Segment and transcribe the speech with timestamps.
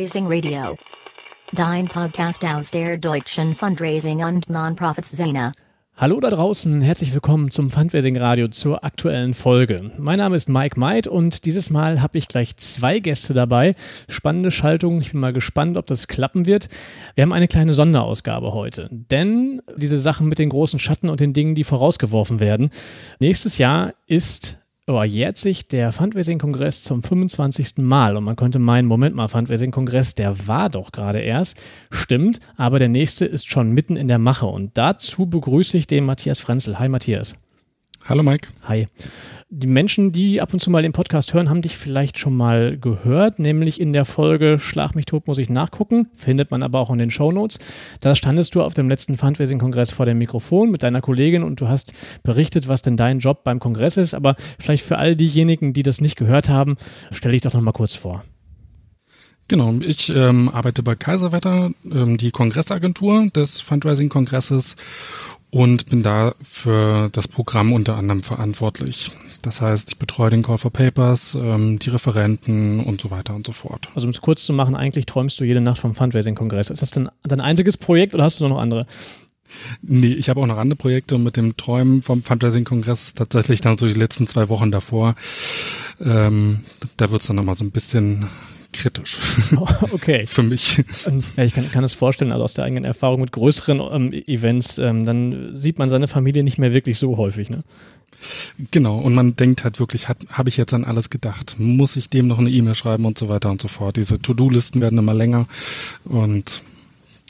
[0.00, 0.78] Fundraising Radio.
[1.52, 5.52] Dein Podcast aus der deutschen Fundraising und Non-Profit-Szene.
[5.94, 9.92] Hallo da draußen, herzlich willkommen zum Fundraising Radio zur aktuellen Folge.
[9.98, 13.74] Mein Name ist Mike Meid und dieses Mal habe ich gleich zwei Gäste dabei.
[14.08, 16.70] Spannende Schaltung, ich bin mal gespannt, ob das klappen wird.
[17.14, 21.34] Wir haben eine kleine Sonderausgabe heute, denn diese Sachen mit den großen Schatten und den
[21.34, 22.70] Dingen, die vorausgeworfen werden.
[23.18, 27.78] Nächstes Jahr ist jährt sich der Fundraising-Kongress zum 25.
[27.78, 28.16] Mal.
[28.16, 31.60] Und man könnte meinen, Moment mal, Fundraising-Kongress, der war doch gerade erst.
[31.90, 34.46] Stimmt, aber der nächste ist schon mitten in der Mache.
[34.46, 36.78] Und dazu begrüße ich den Matthias Frenzel.
[36.78, 37.36] Hi Matthias.
[38.04, 38.48] Hallo Mike.
[38.64, 38.86] Hi.
[39.52, 42.78] Die Menschen, die ab und zu mal den Podcast hören, haben dich vielleicht schon mal
[42.78, 46.88] gehört, nämlich in der Folge Schlag mich tot, muss ich nachgucken, findet man aber auch
[46.88, 47.58] in den Shownotes.
[47.98, 51.66] Da standest du auf dem letzten Fundraising-Kongress vor dem Mikrofon mit deiner Kollegin und du
[51.66, 54.14] hast berichtet, was denn dein Job beim Kongress ist.
[54.14, 56.76] Aber vielleicht für all diejenigen, die das nicht gehört haben,
[57.10, 58.22] stelle ich doch noch mal kurz vor.
[59.48, 64.76] Genau, ich ähm, arbeite bei Kaiserwetter, ähm, die Kongressagentur des Fundraising-Kongresses
[65.50, 69.10] und bin da für das Programm unter anderem verantwortlich.
[69.42, 73.46] Das heißt, ich betreue den Call for Papers, ähm, die Referenten und so weiter und
[73.46, 73.88] so fort.
[73.94, 76.70] Also um es kurz zu machen, eigentlich träumst du jede Nacht vom Fundraising-Kongress.
[76.70, 78.86] Ist das denn dein einziges Projekt oder hast du noch andere?
[79.82, 83.76] Nee, ich habe auch noch andere Projekte und mit dem Träumen vom Fundraising-Kongress tatsächlich dann
[83.76, 85.16] so die letzten zwei Wochen davor.
[86.00, 86.60] Ähm,
[86.96, 88.26] da wird es dann nochmal so ein bisschen
[88.72, 89.18] kritisch.
[89.92, 90.26] okay.
[90.26, 90.84] Für mich.
[91.36, 94.78] Ja, ich kann, kann es vorstellen, also aus der eigenen Erfahrung mit größeren ähm, Events,
[94.78, 97.64] ähm, dann sieht man seine Familie nicht mehr wirklich so häufig, ne?
[98.70, 101.56] Genau, und man denkt halt wirklich, habe ich jetzt an alles gedacht?
[101.58, 103.96] Muss ich dem noch eine E-Mail schreiben und so weiter und so fort?
[103.96, 105.46] Diese To-Do-Listen werden immer länger
[106.04, 106.62] und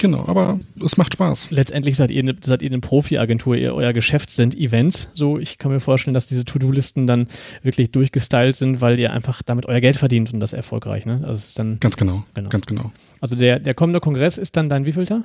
[0.00, 1.48] Genau, aber es macht Spaß.
[1.50, 3.55] Letztendlich seid ihr eine, seid ihr eine Profi-Agentur.
[3.56, 5.11] euer Geschäft sind Events.
[5.12, 7.29] So, ich kann mir vorstellen, dass diese To-Do-Listen dann
[7.62, 11.05] wirklich durchgestylt sind, weil ihr einfach damit euer Geld verdient und das erfolgreich.
[11.05, 11.20] Ne?
[11.23, 12.48] Also es ist dann ganz genau, genau.
[12.48, 12.92] Ganz genau.
[13.20, 15.23] Also der, der kommende Kongress ist dann dein wievielter?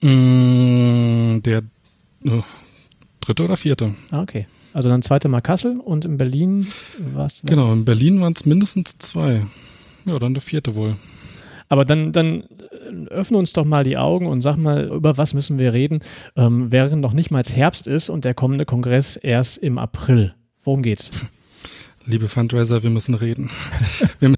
[0.00, 1.58] Mm, der
[2.24, 2.42] äh,
[3.20, 3.94] dritte oder vierte.
[4.10, 4.46] Ah, okay.
[4.76, 6.66] Also dann zweite Mal Kassel und in Berlin
[7.14, 7.40] war es.
[7.42, 9.46] Genau, in Berlin waren es mindestens zwei.
[10.04, 10.96] Ja, dann der vierte wohl.
[11.70, 15.32] Aber dann, dann äh, öffne uns doch mal die Augen und sag mal, über was
[15.32, 16.00] müssen wir reden,
[16.36, 20.34] ähm, während noch nicht mal Herbst ist und der kommende Kongress erst im April.
[20.62, 21.10] Worum geht's?
[22.06, 23.50] Liebe Fundraiser, wir müssen reden.
[24.20, 24.32] wir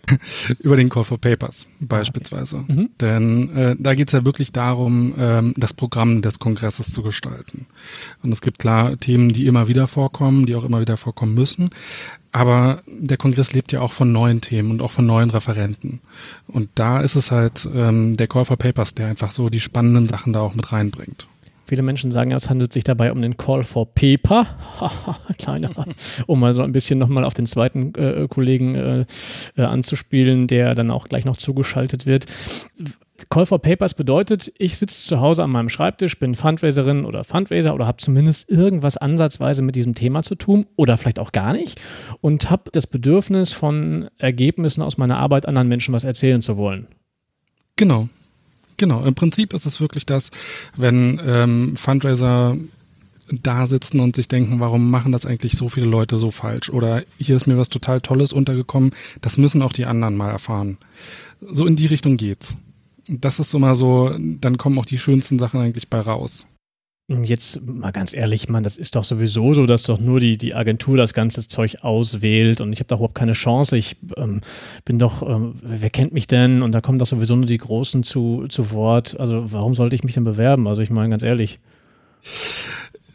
[0.61, 2.59] über den Call for Papers beispielsweise.
[2.59, 2.73] Okay.
[2.73, 2.89] Mhm.
[3.01, 7.67] Denn äh, da geht es ja wirklich darum, ähm, das Programm des Kongresses zu gestalten.
[8.23, 11.71] Und es gibt klar Themen, die immer wieder vorkommen, die auch immer wieder vorkommen müssen.
[12.33, 16.01] Aber der Kongress lebt ja auch von neuen Themen und auch von neuen Referenten.
[16.47, 20.09] Und da ist es halt ähm, der Call for Papers, der einfach so die spannenden
[20.09, 21.27] Sachen da auch mit reinbringt.
[21.69, 24.47] Viele Menschen sagen ja, es handelt sich dabei um den Call for Paper.
[25.39, 25.71] Kleiner,
[26.27, 29.05] um mal so ein bisschen nochmal auf den zweiten äh, Kollegen äh,
[29.55, 32.25] äh, anzuspielen, der dann auch gleich noch zugeschaltet wird.
[33.29, 37.75] Call for Papers bedeutet, ich sitze zu Hause an meinem Schreibtisch, bin Fundraiserin oder Fundraiser
[37.75, 41.79] oder habe zumindest irgendwas ansatzweise mit diesem Thema zu tun oder vielleicht auch gar nicht
[42.23, 46.87] und habe das Bedürfnis von Ergebnissen aus meiner Arbeit anderen Menschen was erzählen zu wollen.
[47.77, 48.09] Genau.
[48.79, 50.31] Genau, im Prinzip ist es wirklich das,
[50.77, 52.57] wenn ähm, Fundraiser
[53.31, 56.71] da sitzen und sich denken, warum machen das eigentlich so viele Leute so falsch?
[56.71, 60.79] Oder hier ist mir was total Tolles untergekommen, das müssen auch die anderen mal erfahren.
[61.41, 62.57] So in die Richtung geht's.
[63.09, 66.47] Das ist mal so, dann kommen auch die schönsten Sachen eigentlich bei raus.
[67.09, 70.55] Jetzt mal ganz ehrlich, man, das ist doch sowieso so, dass doch nur die, die
[70.55, 73.79] Agentur das ganze Zeug auswählt und ich habe da überhaupt keine Chance.
[73.79, 74.43] Ich ähm,
[74.85, 76.61] bin doch, ähm, wer kennt mich denn?
[76.61, 79.19] Und da kommen doch sowieso nur die Großen zu, zu Wort.
[79.19, 80.69] Also warum sollte ich mich denn bewerben?
[80.69, 81.61] Also ich meine ganz ehrlich.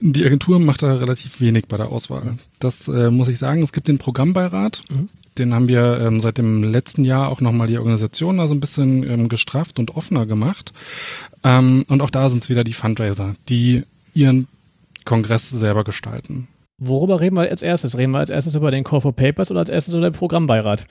[0.01, 2.39] Die Agentur macht da relativ wenig bei der Auswahl.
[2.59, 3.61] Das äh, muss ich sagen.
[3.61, 4.81] Es gibt den Programmbeirat.
[4.89, 5.09] Mhm.
[5.37, 8.59] Den haben wir ähm, seit dem letzten Jahr auch nochmal die Organisation da so ein
[8.59, 10.73] bisschen ähm, gestrafft und offener gemacht.
[11.43, 13.83] Ähm, und auch da sind es wieder die Fundraiser, die
[14.13, 14.47] ihren
[15.05, 16.47] Kongress selber gestalten.
[16.77, 17.97] Worüber reden wir als erstes?
[17.97, 20.85] Reden wir als erstes über den Call for Papers oder als erstes über den Programmbeirat?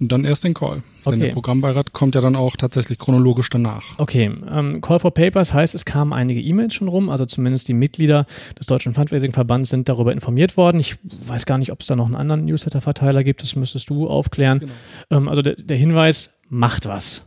[0.00, 0.82] Und dann erst den Call.
[1.04, 1.12] Okay.
[1.12, 3.84] Denn der Programmbeirat kommt ja dann auch tatsächlich chronologisch danach.
[3.98, 7.74] Okay, ähm, Call for Papers heißt, es kamen einige E-Mails schon rum, also zumindest die
[7.74, 8.26] Mitglieder
[8.58, 10.80] des Deutschen Fundraising-Verbands sind darüber informiert worden.
[10.80, 10.96] Ich
[11.28, 14.58] weiß gar nicht, ob es da noch einen anderen Newsletter-Verteiler gibt, das müsstest du aufklären.
[14.58, 14.72] Genau.
[15.10, 17.24] Ähm, also der, der Hinweis, macht was.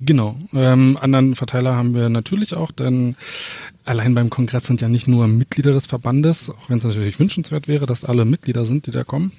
[0.00, 0.36] Genau.
[0.52, 3.16] Ähm, anderen Verteiler haben wir natürlich auch, denn
[3.84, 7.66] allein beim Kongress sind ja nicht nur Mitglieder des Verbandes, auch wenn es natürlich wünschenswert
[7.66, 9.32] wäre, dass alle Mitglieder sind, die da kommen.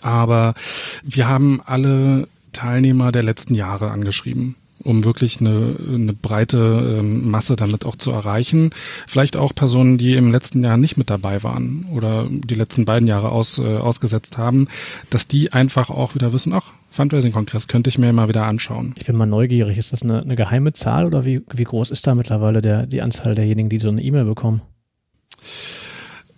[0.00, 0.54] Aber
[1.02, 4.56] wir haben alle Teilnehmer der letzten Jahre angeschrieben
[4.86, 8.70] um wirklich eine, eine breite ähm, Masse damit auch zu erreichen.
[9.06, 13.08] Vielleicht auch Personen, die im letzten Jahr nicht mit dabei waren oder die letzten beiden
[13.08, 14.68] Jahre aus, äh, ausgesetzt haben,
[15.10, 18.94] dass die einfach auch wieder wissen, ach, Fundraising-Kongress könnte ich mir mal wieder anschauen.
[18.96, 19.76] Ich bin mal neugierig.
[19.76, 23.02] Ist das eine, eine geheime Zahl oder wie, wie groß ist da mittlerweile der, die
[23.02, 24.62] Anzahl derjenigen, die so eine E-Mail bekommen?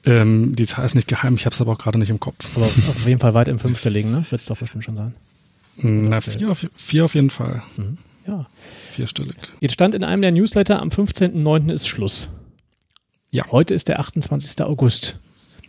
[0.05, 2.49] Ähm, die Zahl ist nicht geheim, ich habe es aber auch gerade nicht im Kopf.
[2.57, 4.25] Aber auf jeden Fall weit im Fünfstelligen, ne?
[4.31, 5.15] Wird es doch bestimmt schon sein.
[5.77, 7.63] Na, vier auf, vier auf jeden Fall.
[7.77, 7.99] Mhm.
[8.29, 8.47] Ja.
[8.93, 9.37] Vierstellig.
[9.61, 11.71] Jetzt stand in einem der Newsletter, am 15.09.
[11.73, 12.29] ist Schluss.
[13.31, 13.47] Ja.
[13.51, 14.65] Heute ist der 28.
[14.65, 15.19] August.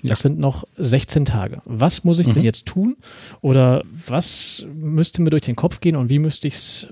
[0.01, 0.15] Das Ja.
[0.29, 1.61] sind noch 16 Tage.
[1.65, 2.43] Was muss ich denn Mhm.
[2.43, 2.95] jetzt tun?
[3.41, 6.87] Oder was müsste mir durch den Kopf gehen und wie müsste ich es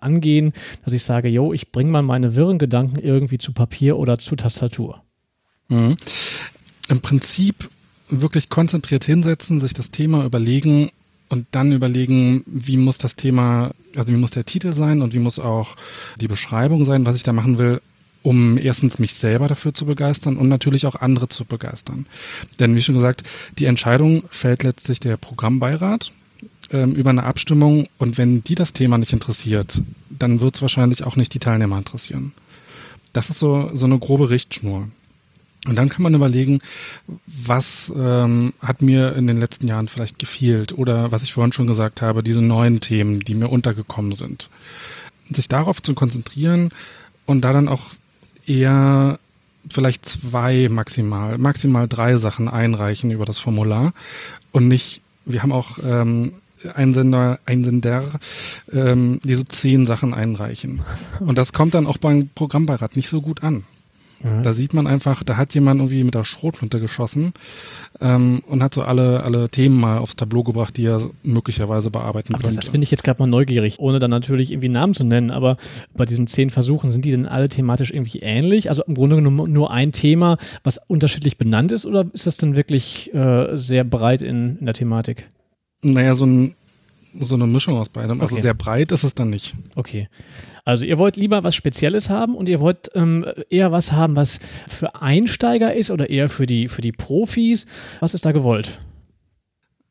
[0.00, 0.52] angehen,
[0.84, 4.34] dass ich sage, yo, ich bringe mal meine wirren Gedanken irgendwie zu Papier oder zu
[4.34, 5.02] Tastatur?
[5.68, 5.96] Mhm.
[6.88, 7.68] Im Prinzip
[8.08, 10.90] wirklich konzentriert hinsetzen, sich das Thema überlegen
[11.30, 15.18] und dann überlegen, wie muss das Thema, also wie muss der Titel sein und wie
[15.20, 15.76] muss auch
[16.20, 17.80] die Beschreibung sein, was ich da machen will,
[18.22, 22.06] um erstens mich selber dafür zu begeistern und natürlich auch andere zu begeistern.
[22.58, 23.22] Denn wie schon gesagt,
[23.58, 26.12] die Entscheidung fällt letztlich der Programmbeirat
[26.70, 29.80] ähm, über eine Abstimmung und wenn die das Thema nicht interessiert,
[30.10, 32.32] dann wird es wahrscheinlich auch nicht die Teilnehmer interessieren.
[33.12, 34.88] Das ist so, so eine grobe Richtschnur.
[35.66, 36.60] Und dann kann man überlegen,
[37.26, 41.66] was ähm, hat mir in den letzten Jahren vielleicht gefehlt oder was ich vorhin schon
[41.66, 44.48] gesagt habe, diese neuen Themen, die mir untergekommen sind.
[45.30, 46.70] Sich darauf zu konzentrieren
[47.26, 47.90] und da dann auch
[48.46, 49.18] eher
[49.68, 53.92] vielleicht zwei maximal, maximal drei Sachen einreichen über das Formular
[54.52, 56.32] und nicht, wir haben auch ähm,
[56.74, 58.04] Einsender, Einsender,
[58.72, 60.82] ähm, die so zehn Sachen einreichen.
[61.20, 63.64] Und das kommt dann auch beim Programmbeirat nicht so gut an.
[64.42, 67.32] Da sieht man einfach, da hat jemand irgendwie mit der Schrotflinte geschossen
[68.02, 72.34] ähm, und hat so alle, alle Themen mal aufs Tableau gebracht, die er möglicherweise bearbeiten
[72.34, 72.60] Aber das, könnte.
[72.60, 75.30] das finde ich jetzt gerade mal neugierig, ohne dann natürlich irgendwie Namen zu nennen.
[75.30, 75.56] Aber
[75.96, 78.68] bei diesen zehn Versuchen, sind die denn alle thematisch irgendwie ähnlich?
[78.68, 81.86] Also im Grunde genommen nur ein Thema, was unterschiedlich benannt ist?
[81.86, 85.28] Oder ist das dann wirklich äh, sehr breit in, in der Thematik?
[85.82, 86.54] naja, so, ein,
[87.18, 88.20] so eine Mischung aus beidem.
[88.20, 88.42] Also Okay.
[88.42, 89.54] sehr breit ist es dann nicht.
[89.76, 90.08] Okay.
[90.64, 94.40] Also ihr wollt lieber was Spezielles haben und ihr wollt ähm, eher was haben, was
[94.68, 97.66] für Einsteiger ist oder eher für die, für die Profis.
[98.00, 98.80] Was ist da gewollt?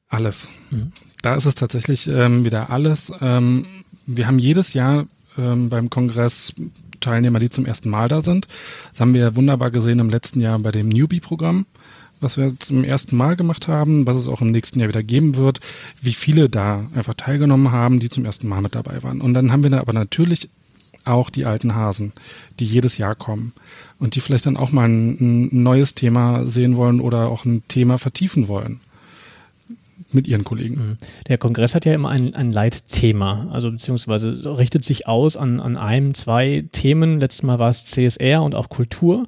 [0.07, 0.49] Alles.
[0.71, 0.91] Mhm.
[1.21, 3.11] Da ist es tatsächlich ähm, wieder alles.
[3.21, 3.65] Ähm,
[4.05, 5.07] wir haben jedes Jahr
[5.37, 6.53] ähm, beim Kongress
[6.99, 8.47] Teilnehmer, die zum ersten Mal da sind.
[8.91, 11.65] Das haben wir wunderbar gesehen im letzten Jahr bei dem Newbie-Programm,
[12.19, 15.35] was wir zum ersten Mal gemacht haben, was es auch im nächsten Jahr wieder geben
[15.35, 15.59] wird,
[16.01, 19.21] wie viele da einfach teilgenommen haben, die zum ersten Mal mit dabei waren.
[19.21, 20.49] Und dann haben wir da aber natürlich
[21.05, 22.13] auch die alten Hasen,
[22.59, 23.53] die jedes Jahr kommen
[23.99, 27.63] und die vielleicht dann auch mal ein, ein neues Thema sehen wollen oder auch ein
[27.67, 28.79] Thema vertiefen wollen
[30.11, 30.97] mit ihren Kollegen.
[31.27, 35.77] Der Kongress hat ja immer ein, ein Leitthema, also beziehungsweise richtet sich aus an, an
[35.77, 37.19] einem, zwei Themen.
[37.19, 39.27] Letztes Mal war es CSR und auch Kultur.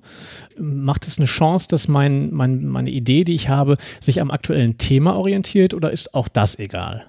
[0.60, 4.78] Macht es eine Chance, dass mein, mein, meine Idee, die ich habe, sich am aktuellen
[4.78, 7.06] Thema orientiert oder ist auch das egal?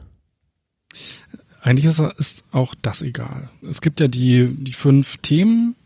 [1.62, 3.48] Eigentlich ist, ist auch das egal.
[3.62, 5.76] Es gibt ja die, die fünf Themen,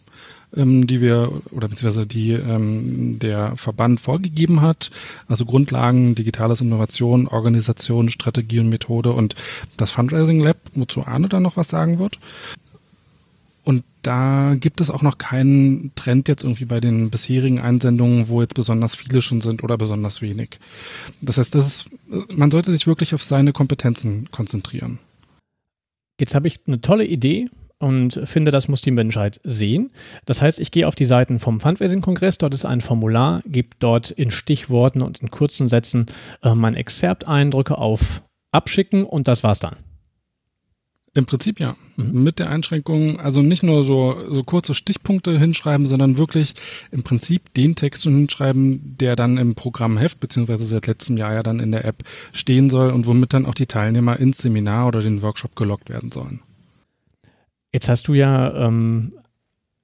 [0.56, 4.90] ähm, die wir, oder beziehungsweise die ähm, der Verband vorgegeben hat.
[5.28, 9.34] Also Grundlagen, digitales Innovation, Organisation, Strategie und Methode und
[9.76, 12.18] das Fundraising Lab, wozu Arne dann noch was sagen wird.
[13.62, 18.40] Und da gibt es auch noch keinen Trend jetzt irgendwie bei den bisherigen Einsendungen, wo
[18.40, 20.58] jetzt besonders viele schon sind oder besonders wenig.
[21.20, 21.90] Das heißt, das ist,
[22.34, 25.00] man sollte sich wirklich auf seine Kompetenzen konzentrieren.
[26.18, 29.90] Jetzt habe ich eine tolle Idee und finde, das muss die Menschheit sehen.
[30.24, 34.10] Das heißt, ich gehe auf die Seiten vom Fundraising-Kongress, dort ist ein Formular, gebe dort
[34.10, 36.06] in Stichworten und in kurzen Sätzen
[36.42, 39.76] äh, mein Exzerpt ein, auf Abschicken und das war's dann.
[41.16, 41.76] Im Prinzip ja.
[41.96, 42.24] Mhm.
[42.24, 46.52] Mit der Einschränkung, also nicht nur so, so kurze Stichpunkte hinschreiben, sondern wirklich
[46.90, 51.58] im Prinzip den Text hinschreiben, der dann im Programmheft, beziehungsweise seit letztem Jahr ja dann
[51.58, 52.04] in der App
[52.34, 56.12] stehen soll und womit dann auch die Teilnehmer ins Seminar oder den Workshop gelockt werden
[56.12, 56.40] sollen.
[57.72, 59.14] Jetzt hast du ja ähm,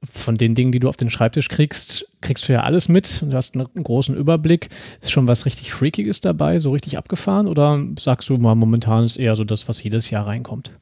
[0.04, 3.22] von den Dingen, die du auf den Schreibtisch kriegst, kriegst du ja alles mit.
[3.22, 4.68] Du hast einen großen Überblick.
[5.00, 7.48] Ist schon was richtig Freakiges dabei, so richtig abgefahren?
[7.48, 10.72] Oder sagst du mal, momentan ist eher so das, was jedes Jahr reinkommt?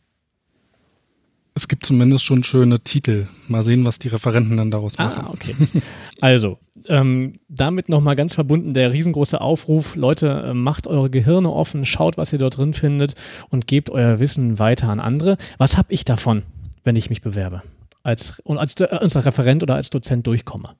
[1.60, 3.26] Es gibt zumindest schon schöne Titel.
[3.46, 5.26] Mal sehen, was die Referenten dann daraus machen.
[5.26, 5.54] Ah, okay.
[6.22, 9.94] Also, ähm, damit nochmal ganz verbunden der riesengroße Aufruf.
[9.94, 13.14] Leute, äh, macht eure Gehirne offen, schaut, was ihr dort drin findet
[13.50, 15.36] und gebt euer Wissen weiter an andere.
[15.58, 16.44] Was habe ich davon,
[16.82, 17.62] wenn ich mich bewerbe?
[18.02, 20.70] Als, und als, äh, als Referent oder als Dozent durchkomme?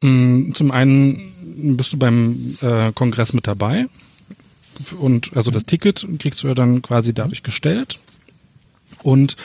[0.00, 3.86] Mm, Zum einen bist du beim äh, Kongress mit dabei
[5.00, 7.98] und also das Ticket kriegst du ja dann quasi dadurch gestellt
[9.02, 9.36] und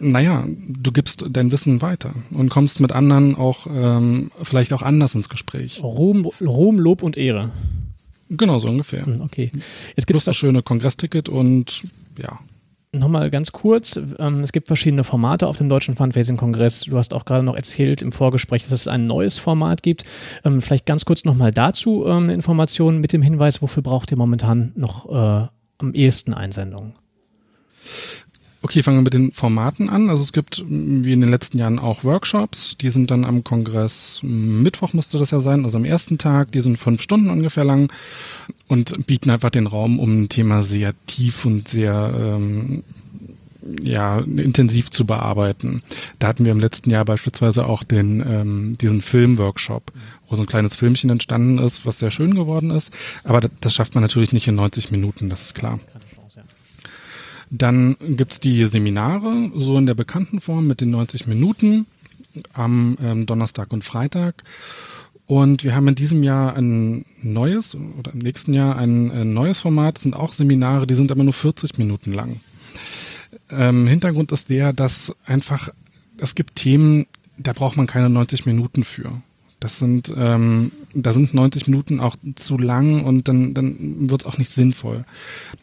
[0.00, 5.14] naja, du gibst dein Wissen weiter und kommst mit anderen auch ähm, vielleicht auch anders
[5.14, 5.82] ins Gespräch.
[5.82, 7.50] Ruhm, Ruhm, Lob und Ehre.
[8.30, 9.06] Genau, so ungefähr.
[9.06, 9.50] Hm, okay.
[9.96, 11.84] Jetzt gibt es das schöne Kongressticket und
[12.18, 12.38] ja.
[12.90, 16.84] Nochmal ganz kurz, ähm, es gibt verschiedene Formate auf dem Deutschen Fundraising-Kongress.
[16.84, 20.04] Du hast auch gerade noch erzählt im Vorgespräch, dass es ein neues Format gibt.
[20.42, 24.72] Ähm, vielleicht ganz kurz nochmal dazu ähm, Informationen mit dem Hinweis, wofür braucht ihr momentan
[24.74, 26.94] noch äh, am ehesten Einsendungen?
[28.60, 30.10] Okay, fangen wir mit den Formaten an.
[30.10, 32.76] Also es gibt wie in den letzten Jahren auch Workshops.
[32.76, 36.50] Die sind dann am Kongress Mittwoch müsste das ja sein, also am ersten Tag.
[36.52, 37.92] Die sind fünf Stunden ungefähr lang
[38.66, 42.82] und bieten einfach den Raum, um ein Thema sehr tief und sehr ähm,
[43.82, 45.82] ja, intensiv zu bearbeiten.
[46.18, 49.92] Da hatten wir im letzten Jahr beispielsweise auch den, ähm, diesen Filmworkshop,
[50.28, 52.92] wo so ein kleines Filmchen entstanden ist, was sehr schön geworden ist.
[53.22, 55.78] Aber das, das schafft man natürlich nicht in 90 Minuten, das ist klar.
[57.50, 61.86] Dann gibt's die Seminare, so in der bekannten Form mit den 90 Minuten
[62.52, 64.44] am ähm, Donnerstag und Freitag.
[65.26, 69.60] Und wir haben in diesem Jahr ein neues oder im nächsten Jahr ein, ein neues
[69.60, 69.96] Format.
[69.96, 72.40] Das sind auch Seminare, die sind aber nur 40 Minuten lang.
[73.50, 75.70] Ähm, Hintergrund ist der, dass einfach
[76.18, 79.22] es gibt Themen, da braucht man keine 90 Minuten für.
[79.60, 84.26] Das sind, ähm, da sind 90 Minuten auch zu lang und dann, dann wird es
[84.26, 85.04] auch nicht sinnvoll.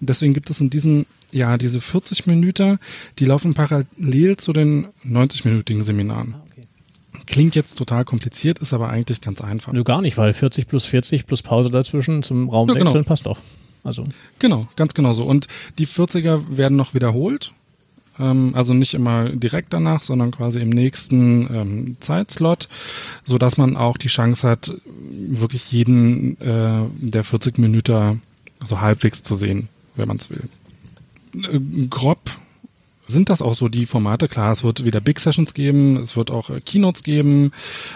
[0.01, 2.79] Deswegen gibt es in diesem Jahr diese 40 Minuten,
[3.19, 6.35] die laufen parallel zu den 90-minütigen Seminaren.
[6.35, 6.43] Ah,
[7.25, 9.73] Klingt jetzt total kompliziert, ist aber eigentlich ganz einfach.
[9.73, 13.03] Nö, gar nicht, weil 40 plus 40 plus Pause dazwischen zum Raumwechseln ja, genau.
[13.03, 13.39] passt doch.
[13.83, 14.03] Also.
[14.39, 15.25] Genau, ganz genau so.
[15.25, 15.47] Und
[15.77, 17.53] die 40er werden noch wiederholt
[18.19, 22.69] ähm, also nicht immer direkt danach, sondern quasi im nächsten ähm, Zeitslot,
[23.23, 24.73] so dass man auch die Chance hat,
[25.09, 28.21] wirklich jeden äh, der 40 Minuten
[28.63, 30.43] so halbwegs zu sehen, wenn man es will.
[31.33, 32.19] Äh, grob
[33.07, 34.27] sind das auch so die Formate.
[34.27, 37.51] Klar, es wird wieder Big Sessions geben, es wird auch äh, Keynotes geben.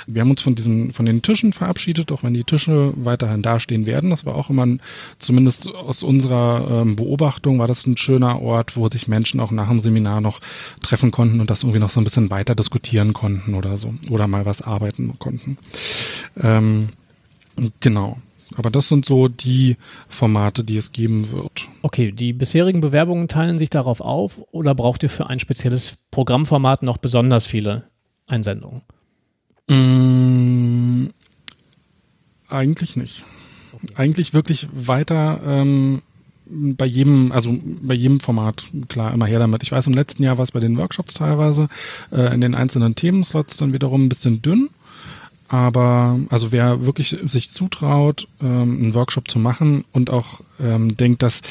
[0.07, 3.85] Wir haben uns von diesen, von den Tischen verabschiedet, auch wenn die Tische weiterhin dastehen
[3.85, 4.09] werden.
[4.09, 4.81] Das war auch immer, ein,
[5.17, 9.69] zumindest aus unserer ähm, Beobachtung, war das ein schöner Ort, wo sich Menschen auch nach
[9.69, 10.39] dem Seminar noch
[10.81, 13.93] treffen konnten und das irgendwie noch so ein bisschen weiter diskutieren konnten oder so.
[14.09, 15.57] Oder mal was arbeiten konnten.
[16.41, 16.89] Ähm,
[17.79, 18.17] genau.
[18.59, 19.77] Aber das sind so die
[20.09, 21.69] Formate, die es geben wird.
[21.81, 26.83] Okay, die bisherigen Bewerbungen teilen sich darauf auf oder braucht ihr für ein spezielles Programmformat
[26.83, 27.85] noch besonders viele
[28.27, 28.81] Einsendungen?
[29.69, 31.11] Mm,
[32.49, 33.23] eigentlich nicht.
[33.71, 33.93] Okay.
[33.95, 36.01] Eigentlich wirklich weiter ähm,
[36.45, 39.63] bei jedem, also bei jedem Format, klar, immer her damit.
[39.63, 41.69] Ich weiß, im letzten Jahr war es bei den Workshops teilweise
[42.11, 44.69] äh, in den einzelnen Themenslots dann wiederum ein bisschen dünn.
[45.49, 51.23] Aber also wer wirklich sich zutraut, ähm, einen Workshop zu machen und auch ähm, denkt,
[51.23, 51.41] dass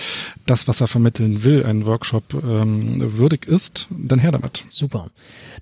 [0.47, 4.65] das, was er vermitteln will, ein Workshop ähm, würdig ist, dann her damit.
[4.69, 5.11] Super.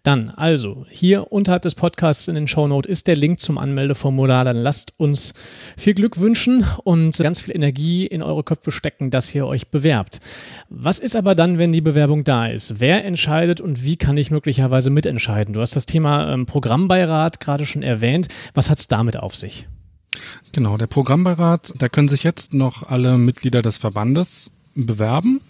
[0.03, 4.45] Dann also hier unterhalb des Podcasts in den Shownote ist der Link zum Anmeldeformular.
[4.45, 5.35] Dann lasst uns
[5.77, 10.21] viel Glück wünschen und ganz viel Energie in eure Köpfe stecken, dass ihr euch bewerbt.
[10.69, 12.81] Was ist aber dann, wenn die Bewerbung da ist?
[12.81, 15.55] Wer entscheidet und wie kann ich möglicherweise mitentscheiden?
[15.55, 18.29] Du hast das Thema ähm, Programmbeirat gerade schon erwähnt.
[18.55, 19.67] Was hat es damit auf sich?
[20.53, 25.41] Genau, der Programmbeirat, da können sich jetzt noch alle Mitglieder des Verbandes bewerben,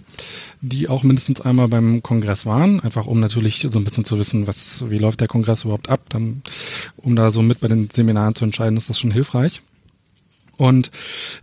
[0.60, 4.46] die auch mindestens einmal beim Kongress waren, einfach um natürlich so ein bisschen zu wissen,
[4.46, 6.42] was, wie läuft der Kongress überhaupt ab, dann,
[6.96, 9.62] um da so mit bei den Seminaren zu entscheiden, ist das schon hilfreich.
[10.56, 10.90] Und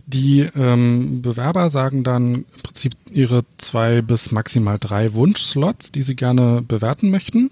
[0.06, 6.16] die ähm, Bewerber sagen dann im Prinzip ihre zwei bis maximal drei Wunschslots, die sie
[6.16, 7.50] gerne bewerten möchten.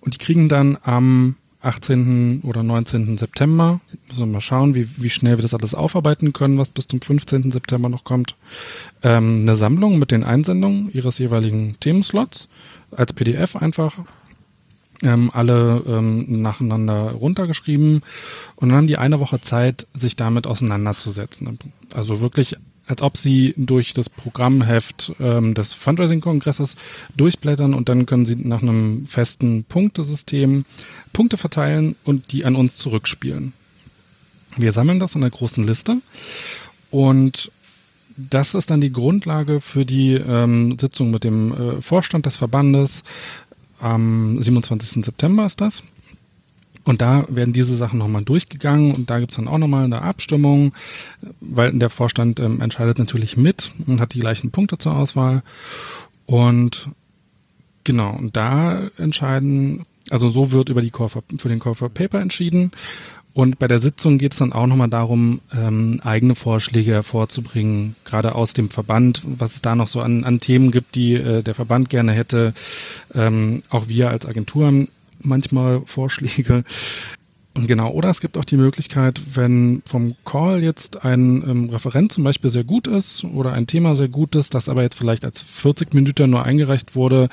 [0.00, 2.42] Und die kriegen dann am 18.
[2.42, 3.16] oder 19.
[3.16, 3.80] September.
[4.08, 7.00] Müssen wir mal schauen, wie, wie schnell wir das alles aufarbeiten können, was bis zum
[7.00, 7.50] 15.
[7.50, 8.36] September noch kommt.
[9.02, 12.48] Ähm, eine Sammlung mit den Einsendungen ihres jeweiligen Themenslots
[12.90, 13.94] als PDF einfach.
[15.02, 18.02] Ähm, alle ähm, nacheinander runtergeschrieben
[18.54, 21.58] und dann haben die eine Woche Zeit, sich damit auseinanderzusetzen.
[21.92, 22.56] Also wirklich
[22.92, 26.76] als ob sie durch das Programmheft ähm, des Fundraising-Kongresses
[27.16, 30.66] durchblättern und dann können sie nach einem festen Punktesystem
[31.14, 33.54] Punkte verteilen und die an uns zurückspielen.
[34.58, 36.02] Wir sammeln das in einer großen Liste
[36.90, 37.50] und
[38.18, 43.04] das ist dann die Grundlage für die ähm, Sitzung mit dem äh, Vorstand des Verbandes.
[43.80, 45.02] Am 27.
[45.02, 45.82] September ist das.
[46.84, 50.72] Und da werden diese Sachen nochmal durchgegangen und da gibt's dann auch nochmal eine Abstimmung,
[51.40, 55.42] weil der Vorstand ähm, entscheidet natürlich mit und hat die gleichen Punkte zur Auswahl.
[56.26, 56.90] Und
[57.84, 61.88] genau, und da entscheiden also so wird über die Call for, für den Call for
[61.88, 62.72] Paper entschieden.
[63.34, 68.34] Und bei der Sitzung geht es dann auch nochmal darum, ähm, eigene Vorschläge hervorzubringen, gerade
[68.34, 71.54] aus dem Verband, was es da noch so an, an Themen gibt, die äh, der
[71.54, 72.52] Verband gerne hätte.
[73.14, 74.86] Ähm, auch wir als Agentur
[75.24, 76.64] manchmal Vorschläge.
[77.54, 82.24] Genau, oder es gibt auch die Möglichkeit, wenn vom Call jetzt ein ähm, Referent zum
[82.24, 85.42] Beispiel sehr gut ist oder ein Thema sehr gut ist, das aber jetzt vielleicht als
[85.42, 87.28] 40 Minuten nur eingereicht wurde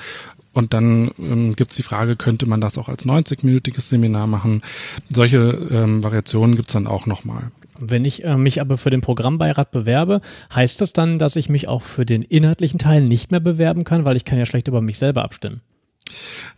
[0.52, 4.62] und dann ähm, gibt es die Frage, könnte man das auch als 90-minütiges Seminar machen?
[5.08, 5.38] Solche
[5.70, 7.50] ähm, Variationen gibt es dann auch nochmal.
[7.78, 10.20] Wenn ich äh, mich aber für den Programmbeirat bewerbe,
[10.54, 14.04] heißt das dann, dass ich mich auch für den inhaltlichen Teil nicht mehr bewerben kann,
[14.04, 15.60] weil ich kann ja schlecht über mich selber abstimmen?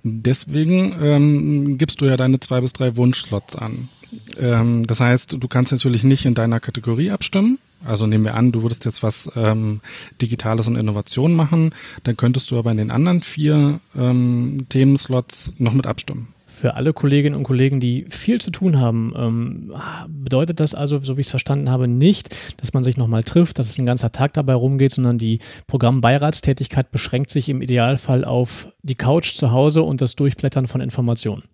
[0.03, 3.89] Deswegen ähm, gibst du ja deine zwei bis drei Wunschslots an.
[4.39, 7.59] Ähm, das heißt, du kannst natürlich nicht in deiner Kategorie abstimmen.
[7.85, 9.81] Also nehmen wir an, du würdest jetzt was ähm,
[10.21, 15.73] Digitales und Innovation machen, dann könntest du aber in den anderen vier ähm, Themenslots noch
[15.73, 19.73] mit abstimmen für alle Kolleginnen und Kollegen, die viel zu tun haben, ähm,
[20.09, 23.59] bedeutet das also, so wie ich es verstanden habe, nicht, dass man sich nochmal trifft,
[23.59, 28.69] dass es ein ganzer Tag dabei rumgeht, sondern die Programmbeiratstätigkeit beschränkt sich im Idealfall auf
[28.83, 31.45] die Couch zu Hause und das Durchblättern von Informationen.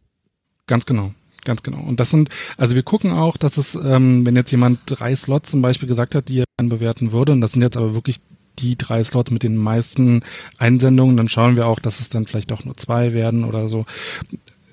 [0.67, 1.12] Ganz genau.
[1.45, 1.81] Ganz genau.
[1.81, 5.50] Und das sind, also wir gucken auch, dass es, ähm, wenn jetzt jemand drei Slots
[5.50, 8.21] zum Beispiel gesagt hat, die er bewerten würde, und das sind jetzt aber wirklich
[8.59, 10.23] die drei Slots mit den meisten
[10.59, 13.87] Einsendungen, dann schauen wir auch, dass es dann vielleicht auch nur zwei werden oder so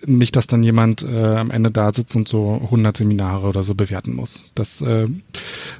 [0.07, 3.75] nicht, dass dann jemand äh, am Ende da sitzt und so 100 Seminare oder so
[3.75, 4.45] bewerten muss.
[4.55, 5.07] Das äh,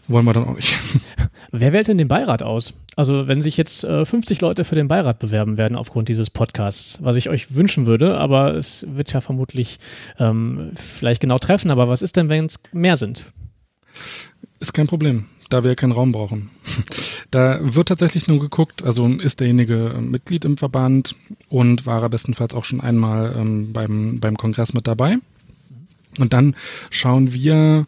[0.08, 0.76] wollen wir dann auch nicht.
[1.52, 2.74] Wer wählt denn den Beirat aus?
[2.96, 7.04] Also wenn sich jetzt äh, 50 Leute für den Beirat bewerben werden aufgrund dieses Podcasts,
[7.04, 9.80] was ich euch wünschen würde, aber es wird ja vermutlich
[10.20, 13.32] ähm, vielleicht genau treffen, aber was ist denn, wenn es mehr sind?
[14.60, 16.50] Ist kein Problem da wir keinen Raum brauchen.
[17.32, 21.16] Da wird tatsächlich nur geguckt, also ist derjenige äh, Mitglied im Verband
[21.50, 25.18] und war er bestenfalls auch schon einmal ähm, beim, beim Kongress mit dabei.
[26.18, 26.56] Und dann
[26.92, 27.88] schauen wir,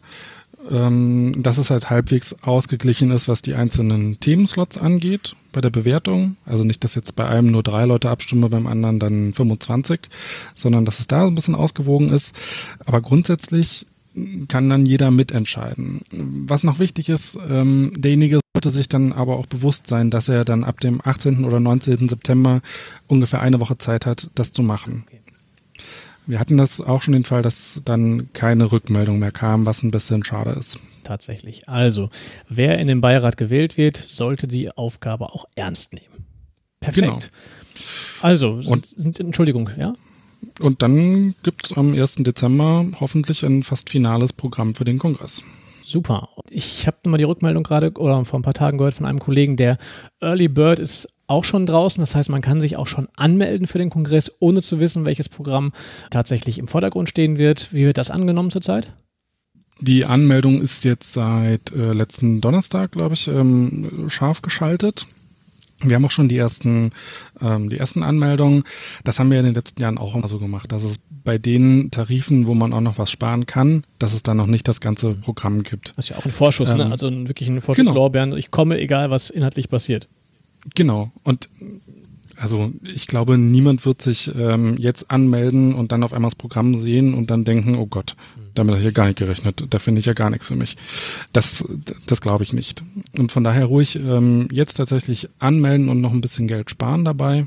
[0.70, 6.36] ähm, dass es halt halbwegs ausgeglichen ist, was die einzelnen Themenslots angeht bei der Bewertung.
[6.44, 10.00] Also nicht, dass jetzt bei einem nur drei Leute abstimmen, beim anderen dann 25,
[10.54, 12.34] sondern dass es da ein bisschen ausgewogen ist.
[12.84, 13.86] Aber grundsätzlich
[14.48, 16.02] kann dann jeder mitentscheiden.
[16.10, 20.44] Was noch wichtig ist, ähm, derjenige sollte sich dann aber auch bewusst sein, dass er
[20.44, 21.44] dann ab dem 18.
[21.44, 22.08] oder 19.
[22.08, 22.60] September
[23.06, 25.04] ungefähr eine Woche Zeit hat, das zu machen.
[25.06, 25.20] Okay.
[26.28, 29.90] Wir hatten das auch schon den Fall, dass dann keine Rückmeldung mehr kam, was ein
[29.90, 30.78] bisschen schade ist.
[31.02, 31.70] Tatsächlich.
[31.70, 32.10] Also,
[32.50, 36.26] wer in den Beirat gewählt wird, sollte die Aufgabe auch ernst nehmen.
[36.80, 37.06] Perfekt.
[37.06, 37.18] Genau.
[38.20, 39.94] Also, sind, sind, Entschuldigung, ja?
[40.60, 42.16] Und dann gibt es am 1.
[42.16, 45.42] Dezember hoffentlich ein fast finales Programm für den Kongress.
[45.82, 46.28] Super.
[46.50, 49.56] Ich habe mal die Rückmeldung gerade oder vor ein paar Tagen gehört von einem Kollegen,
[49.56, 49.78] der
[50.20, 52.02] Early Bird ist auch schon draußen.
[52.02, 55.28] Das heißt, man kann sich auch schon anmelden für den Kongress, ohne zu wissen, welches
[55.28, 55.72] Programm
[56.10, 57.72] tatsächlich im Vordergrund stehen wird.
[57.72, 58.92] Wie wird das angenommen zurzeit?
[59.80, 65.06] Die Anmeldung ist jetzt seit äh, letzten Donnerstag, glaube ich, ähm, scharf geschaltet.
[65.80, 66.92] Wir haben auch schon die ersten,
[67.40, 68.64] ähm, die ersten Anmeldungen.
[69.04, 71.90] Das haben wir in den letzten Jahren auch immer so gemacht, dass es bei den
[71.90, 75.14] Tarifen, wo man auch noch was sparen kann, dass es dann noch nicht das ganze
[75.14, 75.92] Programm gibt.
[75.96, 76.82] Das ist ja auch ein Vorschuss, ne?
[76.82, 76.92] ähm, ne?
[76.92, 78.30] Also wirklich ein Vorschusslorbeeren.
[78.30, 78.38] Genau.
[78.38, 80.08] Ich komme, egal was inhaltlich passiert.
[80.74, 81.12] Genau.
[81.22, 81.48] Und
[82.38, 86.78] also ich glaube, niemand wird sich ähm, jetzt anmelden und dann auf einmal das Programm
[86.78, 88.16] sehen und dann denken, oh Gott,
[88.54, 89.64] damit habe ich ja gar nicht gerechnet.
[89.70, 90.76] Da finde ich ja gar nichts für mich.
[91.32, 91.64] Das,
[92.06, 92.82] das glaube ich nicht.
[93.16, 97.46] Und von daher ruhig ähm, jetzt tatsächlich anmelden und noch ein bisschen Geld sparen dabei.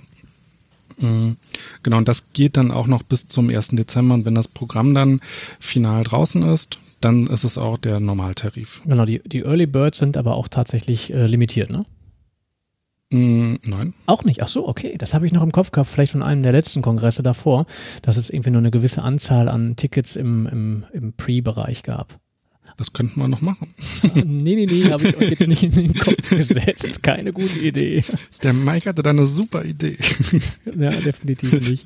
[0.99, 1.37] Mhm.
[1.83, 3.69] Genau, und das geht dann auch noch bis zum 1.
[3.69, 4.13] Dezember.
[4.15, 5.21] Und wenn das Programm dann
[5.59, 8.81] final draußen ist, dann ist es auch der Normaltarif.
[8.85, 11.85] Genau, die, die Early Birds sind aber auch tatsächlich äh, limitiert, ne?
[13.11, 13.93] Mm, nein.
[14.05, 14.41] Auch nicht.
[14.41, 14.95] Ach so, okay.
[14.97, 17.65] Das habe ich noch im Kopf gehabt, vielleicht von einem der letzten Kongresse davor,
[18.01, 22.19] dass es irgendwie nur eine gewisse Anzahl an Tickets im, im, im Pre-Bereich gab.
[22.77, 23.75] Das könnten wir noch machen.
[24.13, 27.03] nee, nee, nee, habe ich euch jetzt nicht in den Kopf gesetzt.
[27.03, 28.03] Keine gute Idee.
[28.43, 29.97] Der Mike hatte da eine super Idee.
[30.65, 31.85] ja, definitiv nicht.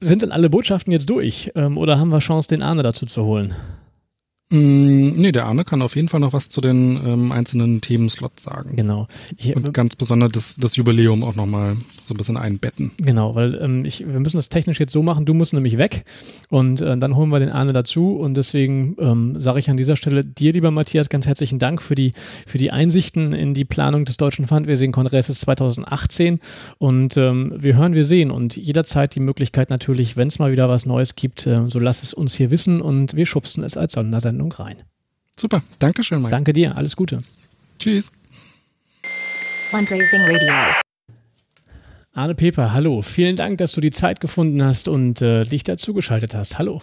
[0.00, 1.50] Sind denn alle Botschaften jetzt durch?
[1.54, 3.54] Ähm, oder haben wir Chance, den Arne dazu zu holen?
[4.54, 8.44] Mm, nee, der Arne kann auf jeden Fall noch was zu den ähm, einzelnen Themenslots
[8.44, 8.76] sagen.
[8.76, 9.08] Genau.
[9.36, 12.92] Ich, Und ganz besonders das, das Jubiläum auch nochmal so ein bisschen einbetten.
[12.98, 16.04] Genau, weil ähm, ich, wir müssen das technisch jetzt so machen, du musst nämlich weg.
[16.50, 18.14] Und äh, dann holen wir den Arne dazu.
[18.16, 21.96] Und deswegen ähm, sage ich an dieser Stelle dir, lieber Matthias, ganz herzlichen Dank für
[21.96, 22.12] die,
[22.46, 26.38] für die Einsichten in die Planung des Deutschen Fundraising-Kongresses 2018
[26.78, 28.30] und ähm, wir hören, wir sehen.
[28.30, 32.04] Und jederzeit die Möglichkeit natürlich, wenn es mal wieder was Neues gibt, äh, so lass
[32.04, 32.80] es uns hier wissen.
[32.80, 34.82] Und wir schubsen es als Sondersendung Sendung rein.
[35.36, 36.30] Super, danke schön, Mike.
[36.30, 37.20] Danke dir, alles Gute.
[37.78, 38.10] Tschüss.
[39.70, 40.52] Fundraising Radio.
[42.12, 43.02] Arne Peper, hallo.
[43.02, 46.58] Vielen Dank, dass du die Zeit gefunden hast und äh, dich dazugeschaltet hast.
[46.58, 46.80] Hallo.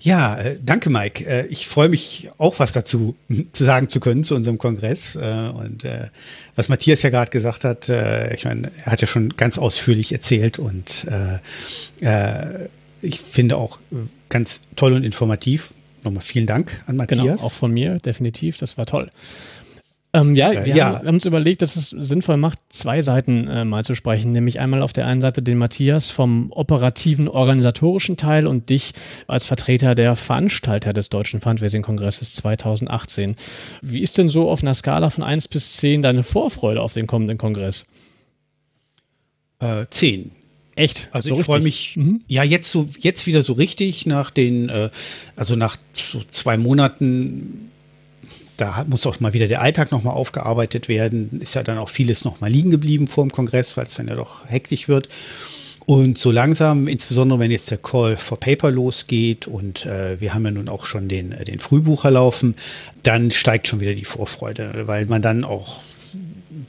[0.00, 1.24] Ja, äh, danke, Mike.
[1.24, 3.16] Äh, ich freue mich auch, was dazu
[3.52, 5.16] zu sagen zu können zu unserem Kongress.
[5.16, 5.86] Äh, und
[6.56, 10.58] was Matthias ja gerade gesagt hat, ich meine, er hat ja schon ganz ausführlich erzählt
[10.58, 11.06] und
[13.02, 13.78] ich finde auch
[14.30, 15.74] ganz toll und informativ.
[16.06, 17.20] Nochmal vielen Dank an Matthias.
[17.20, 18.58] Genau, auch von mir, definitiv.
[18.58, 19.10] Das war toll.
[20.12, 20.86] Ähm, ja, wir ja.
[20.86, 24.30] haben, haben uns überlegt, dass es sinnvoll macht, zwei Seiten äh, mal zu sprechen.
[24.30, 28.92] Nämlich einmal auf der einen Seite den Matthias vom operativen, organisatorischen Teil und dich
[29.26, 33.34] als Vertreter der Veranstalter des Deutschen Fundraising-Kongresses 2018.
[33.82, 37.08] Wie ist denn so auf einer Skala von 1 bis 10 deine Vorfreude auf den
[37.08, 37.86] kommenden Kongress?
[39.58, 40.30] Äh, 10.
[40.76, 41.08] Echt?
[41.10, 42.20] Also so ich freue mich, mhm.
[42.28, 44.90] ja, jetzt so, jetzt wieder so richtig nach den, äh,
[45.34, 47.70] also nach so zwei Monaten
[48.56, 51.40] da muss auch mal wieder der Alltag nochmal aufgearbeitet werden.
[51.40, 54.14] Ist ja dann auch vieles nochmal liegen geblieben vor dem Kongress, weil es dann ja
[54.14, 55.08] doch hektisch wird.
[55.84, 60.44] Und so langsam, insbesondere wenn jetzt der Call for Paper losgeht und äh, wir haben
[60.44, 62.56] ja nun auch schon den, äh, den Frühbucher laufen,
[63.04, 65.82] dann steigt schon wieder die Vorfreude, weil man dann auch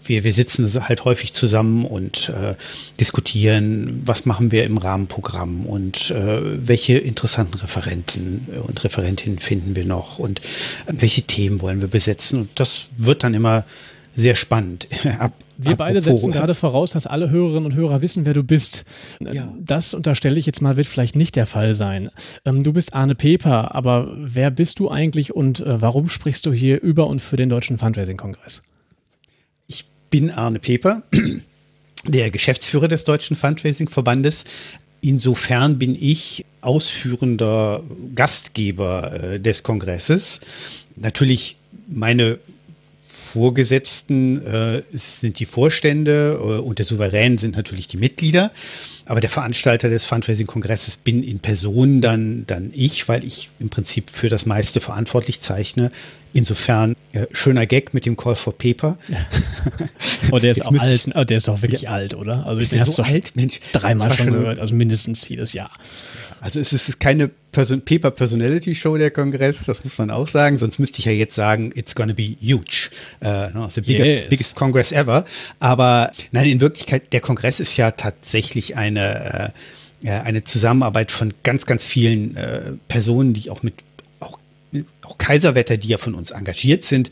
[0.03, 2.55] wir, wir sitzen halt häufig zusammen und äh,
[2.99, 9.85] diskutieren, was machen wir im Rahmenprogramm und äh, welche interessanten Referenten und Referentinnen finden wir
[9.85, 12.41] noch und äh, welche Themen wollen wir besetzen.
[12.41, 13.65] Und das wird dann immer
[14.15, 14.87] sehr spannend.
[15.19, 18.85] Ab, wir beide setzen gerade voraus, dass alle Hörerinnen und Hörer wissen, wer du bist.
[19.19, 19.53] Ja.
[19.59, 22.09] Das unterstelle ich jetzt mal, wird vielleicht nicht der Fall sein.
[22.45, 26.51] Ähm, du bist Arne Peper, aber wer bist du eigentlich und äh, warum sprichst du
[26.51, 28.63] hier über und für den Deutschen Fundraising-Kongress?
[30.09, 31.03] Bin Arne Peper,
[32.05, 34.43] der Geschäftsführer des Deutschen Fundraising-Verbandes.
[35.01, 37.83] Insofern bin ich ausführender
[38.15, 40.39] Gastgeber äh, des Kongresses.
[40.95, 42.39] Natürlich meine
[43.27, 48.51] Vorgesetzten äh, sind die Vorstände äh, und der Souverän sind natürlich die Mitglieder.
[49.05, 54.09] Aber der Veranstalter des Fundraising-Kongresses bin in Person dann, dann ich, weil ich im Prinzip
[54.09, 55.91] für das meiste verantwortlich zeichne.
[56.33, 58.97] Insofern äh, schöner Gag mit dem Call for Paper.
[60.31, 61.09] oh, der ist auch alt.
[61.15, 61.91] Oh, der ist auch wirklich ja.
[61.91, 62.45] alt, oder?
[62.45, 63.59] Also ich habe so alt, Mensch.
[63.71, 65.71] Dreimal schon gehört, also mindestens jedes Jahr.
[66.39, 70.57] Also es ist keine Person Paper Personality Show der Kongress, das muss man auch sagen.
[70.57, 72.89] Sonst müsste ich ja jetzt sagen, it's gonna be huge,
[73.23, 74.29] uh, the biggest, yes.
[74.29, 75.25] biggest Congress ever.
[75.59, 79.53] Aber nein, in Wirklichkeit der Kongress ist ja tatsächlich eine
[80.03, 83.73] äh, eine Zusammenarbeit von ganz ganz vielen äh, Personen, die auch mit
[85.01, 87.09] auch Kaiserwetter, die ja von uns engagiert sind,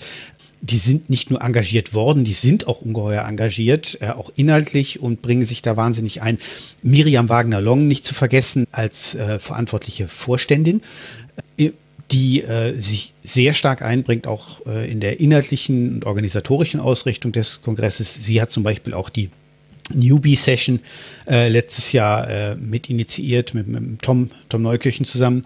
[0.70, 5.22] die sind nicht nur engagiert worden, die sind auch ungeheuer engagiert, äh, auch inhaltlich und
[5.22, 6.40] bringen sich da wahnsinnig ein.
[6.82, 10.82] Miriam Wagner-Long nicht zu vergessen als äh, verantwortliche Vorständin,
[11.58, 11.72] äh,
[12.12, 17.62] die äh, sich sehr stark einbringt, auch äh, in der inhaltlichen und organisatorischen Ausrichtung des
[17.62, 18.14] Kongresses.
[18.16, 19.30] Sie hat zum Beispiel auch die
[19.94, 20.80] Newbie-Session
[21.28, 25.44] äh, letztes Jahr mit initiiert, mit, mit Tom, Tom Neukirchen zusammen.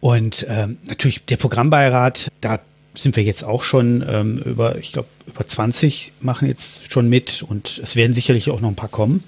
[0.00, 2.58] Und ähm, natürlich der Programmbeirat, da
[2.94, 7.42] sind wir jetzt auch schon ähm, über, ich glaube, über 20 machen jetzt schon mit
[7.42, 9.24] und es werden sicherlich auch noch ein paar kommen.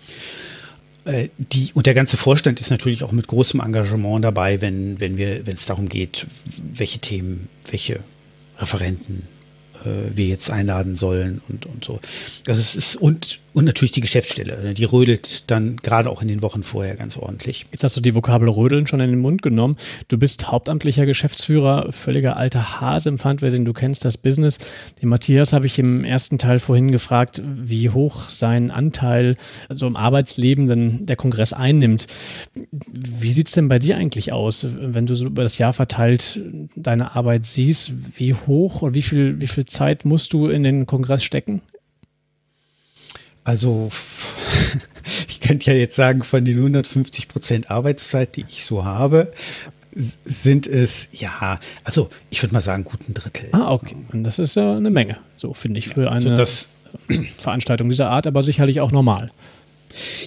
[1.04, 5.16] Äh, die, und der ganze Vorstand ist natürlich auch mit großem Engagement dabei, wenn, wenn
[5.16, 6.26] wir, wenn es darum geht,
[6.74, 8.00] welche Themen, welche
[8.58, 9.28] Referenten
[9.84, 12.00] äh, wir jetzt einladen sollen und, und so.
[12.46, 16.28] Also es ist und, und natürlich die Geschäftsstelle, ne, die rödelt dann gerade auch in
[16.28, 17.66] den Wochen vorher ganz ordentlich.
[17.70, 19.76] Jetzt hast du die Vokabel rödeln schon in den Mund genommen.
[20.08, 24.58] Du bist hauptamtlicher Geschäftsführer, völliger alter Hase im Fundraising, du kennst das Business.
[25.00, 29.36] Den Matthias habe ich im ersten Teil vorhin gefragt, wie hoch sein Anteil
[29.70, 32.08] so im Arbeitsleben denn der Kongress einnimmt.
[32.92, 36.40] Wie sieht es denn bei dir eigentlich aus, wenn du so über das Jahr verteilt
[36.74, 38.18] deine Arbeit siehst?
[38.18, 41.62] Wie hoch und wie viel, wie viel Zeit musst du in den Kongress stecken?
[43.44, 43.90] Also,
[45.28, 49.32] ich könnte ja jetzt sagen, von den 150 Prozent Arbeitszeit, die ich so habe,
[50.24, 53.50] sind es, ja, also ich würde mal sagen, guten Drittel.
[53.52, 53.94] Ah, okay.
[54.12, 56.68] Und das ist ja eine Menge, so finde ich, für eine also
[57.38, 59.30] Veranstaltung dieser Art, aber sicherlich auch normal.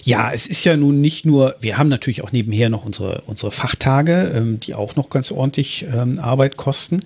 [0.02, 3.50] Ja, es ist ja nun nicht nur, wir haben natürlich auch nebenher noch unsere, unsere
[3.50, 7.00] Fachtage, ähm, die auch noch ganz ordentlich ähm, Arbeit kosten.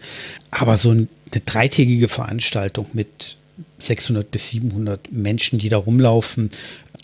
[0.53, 1.09] Aber so eine
[1.45, 3.37] dreitägige Veranstaltung mit
[3.85, 6.51] 600 bis 700 Menschen, die da rumlaufen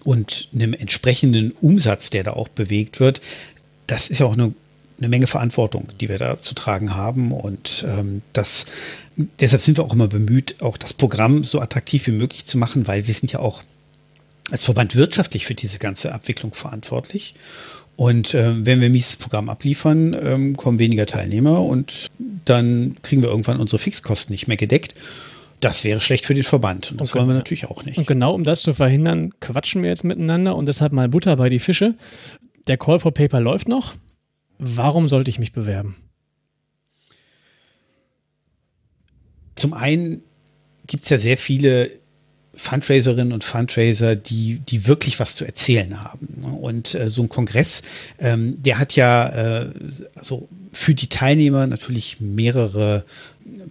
[0.05, 3.21] und einem entsprechenden Umsatz, der da auch bewegt wird,
[3.87, 4.55] das ist ja auch eine,
[4.99, 7.33] eine Menge Verantwortung, die wir da zu tragen haben.
[7.33, 8.67] Und ähm, das,
[9.41, 12.87] deshalb sind wir auch immer bemüht, auch das Programm so attraktiv wie möglich zu machen,
[12.87, 13.63] weil wir sind ja auch
[14.51, 17.35] als Verband wirtschaftlich für diese ganze Abwicklung verantwortlich.
[17.97, 22.07] Und äh, wenn wir ein mieses Programm abliefern, ähm, kommen weniger Teilnehmer und
[22.45, 24.95] dann kriegen wir irgendwann unsere Fixkosten nicht mehr gedeckt.
[25.61, 26.93] Das wäre schlecht für den Verband.
[26.93, 27.19] Und das okay.
[27.19, 27.99] wollen wir natürlich auch nicht.
[27.99, 31.49] Und genau um das zu verhindern, quatschen wir jetzt miteinander und deshalb mal Butter bei
[31.49, 31.95] die Fische.
[32.67, 33.95] Der Call for Paper läuft noch.
[34.59, 35.97] Warum sollte ich mich bewerben?
[39.57, 40.23] Zum einen
[40.87, 41.91] gibt es ja sehr viele
[42.55, 46.45] Fundraiserinnen und Fundraiser, die, die wirklich was zu erzählen haben.
[46.61, 47.83] Und äh, so ein Kongress,
[48.19, 49.29] ähm, der hat ja
[49.63, 49.71] äh,
[50.17, 53.05] also für die Teilnehmer natürlich mehrere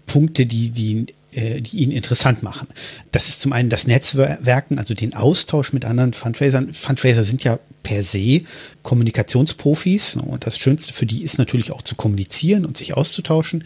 [0.06, 2.68] Punkte, die, die die ihn interessant machen.
[3.12, 6.74] Das ist zum einen das Netzwerken, also den Austausch mit anderen Fundraisern.
[6.74, 8.42] Fundraiser sind ja per se
[8.84, 13.64] Kommunikationsprofis ne, und das Schönste für die ist natürlich auch zu kommunizieren und sich auszutauschen.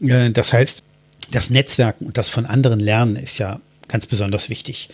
[0.00, 0.82] Äh, das heißt,
[1.30, 4.88] das Netzwerken und das von anderen Lernen ist ja ganz besonders wichtig.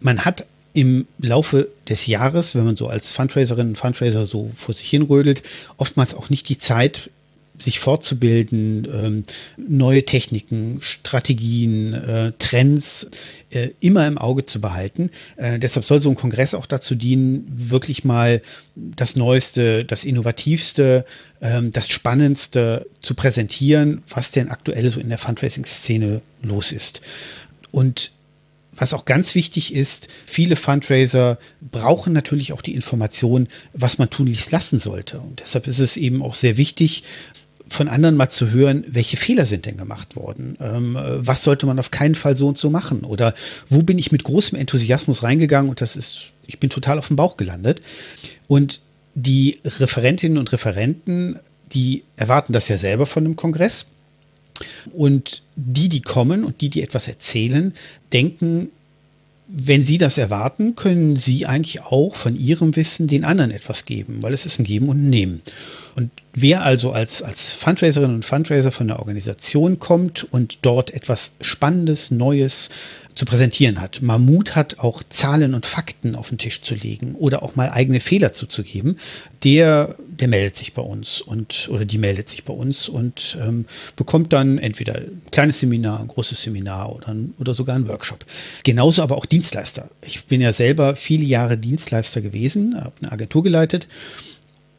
[0.00, 4.74] Man hat im Laufe des Jahres, wenn man so als Fundraiserin und Fundraiser so vor
[4.74, 5.42] sich hinrödelt,
[5.76, 7.10] oftmals auch nicht die Zeit,
[7.58, 9.24] sich fortzubilden, ähm,
[9.56, 13.08] neue Techniken, Strategien, äh, Trends
[13.50, 15.10] äh, immer im Auge zu behalten.
[15.36, 18.42] Äh, deshalb soll so ein Kongress auch dazu dienen, wirklich mal
[18.74, 21.04] das Neueste, das Innovativste,
[21.40, 27.00] ähm, das Spannendste zu präsentieren, was denn aktuell so in der Fundraising-Szene los ist.
[27.70, 28.12] Und
[28.74, 34.50] was auch ganz wichtig ist, viele Fundraiser brauchen natürlich auch die Information, was man tunlichst
[34.50, 35.20] lassen sollte.
[35.20, 37.02] Und deshalb ist es eben auch sehr wichtig,
[37.68, 40.56] von anderen mal zu hören, welche Fehler sind denn gemacht worden?
[40.60, 43.04] Ähm, was sollte man auf keinen Fall so und so machen?
[43.04, 43.34] Oder
[43.68, 47.16] wo bin ich mit großem Enthusiasmus reingegangen und das ist, ich bin total auf dem
[47.16, 47.82] Bauch gelandet.
[48.46, 48.80] Und
[49.14, 51.38] die Referentinnen und Referenten,
[51.72, 53.86] die erwarten das ja selber von einem Kongress.
[54.92, 57.74] Und die, die kommen und die, die etwas erzählen,
[58.12, 58.68] denken,
[59.48, 64.22] wenn sie das erwarten, können sie eigentlich auch von ihrem Wissen den anderen etwas geben,
[64.22, 65.42] weil es ist ein Geben und ein Nehmen.
[65.94, 71.32] Und wer also als, als Fundraiserin und Fundraiser von der Organisation kommt und dort etwas
[71.40, 72.70] Spannendes, Neues,
[73.14, 74.00] zu präsentieren hat.
[74.00, 78.00] Mammut hat auch Zahlen und Fakten auf den Tisch zu legen oder auch mal eigene
[78.00, 78.98] Fehler zuzugeben.
[79.44, 83.66] Der, der meldet sich bei uns und oder die meldet sich bei uns und ähm,
[83.96, 88.24] bekommt dann entweder ein kleines Seminar, ein großes Seminar oder, oder sogar einen Workshop.
[88.62, 89.90] Genauso aber auch Dienstleister.
[90.00, 93.88] Ich bin ja selber viele Jahre Dienstleister gewesen, habe eine Agentur geleitet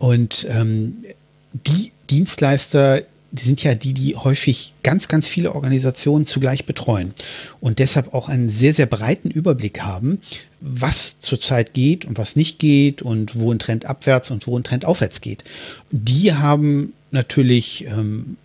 [0.04, 1.06] und ähm,
[1.54, 7.13] die Dienstleister die sind ja die, die häufig ganz, ganz viele Organisationen zugleich betreuen
[7.62, 10.22] und deshalb auch einen sehr, sehr breiten Überblick haben,
[10.60, 14.63] was zurzeit geht und was nicht geht und wo ein Trend abwärts und wo ein
[14.63, 15.46] Trend aufwärts geht.
[15.89, 18.38] Die haben natürlich ähm,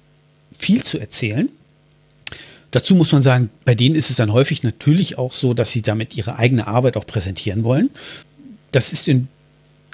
[0.56, 1.50] viel zu erzählen.
[2.70, 5.82] Dazu muss man sagen, bei denen ist es dann häufig natürlich auch so, dass sie
[5.82, 7.90] damit ihre eigene Arbeit auch präsentieren wollen.
[8.72, 9.28] Das ist in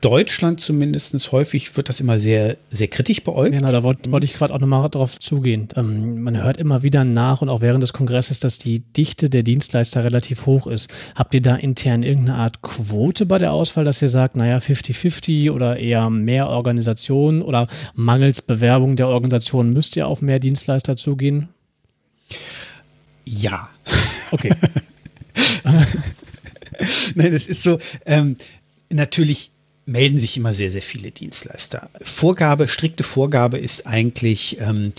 [0.00, 3.52] Deutschland zumindest häufig wird das immer sehr, sehr kritisch beäugt.
[3.52, 5.68] Genau, da wollte wollt ich gerade auch nochmal drauf zugehen.
[5.76, 9.42] Ähm, man hört immer wieder nach und auch während des Kongresses, dass die Dichte der
[9.42, 10.92] Dienstleister relativ hoch ist.
[11.14, 15.50] Habt ihr da intern irgendeine Art Quote bei der Auswahl, dass ihr sagt, naja, 50-50
[15.50, 21.48] oder eher mehr Organisationen oder mangels Bewerbung der Organisation müsst ihr auf mehr Dienstleister zugehen?
[23.24, 23.70] Ja.
[24.33, 24.50] Okay.
[27.14, 28.37] Nein, das ist so, ähm,
[28.92, 29.50] natürlich
[29.87, 31.90] melden sich immer sehr, sehr viele Dienstleister.
[32.01, 34.92] Vorgabe, strikte Vorgabe ist eigentlich, ähm,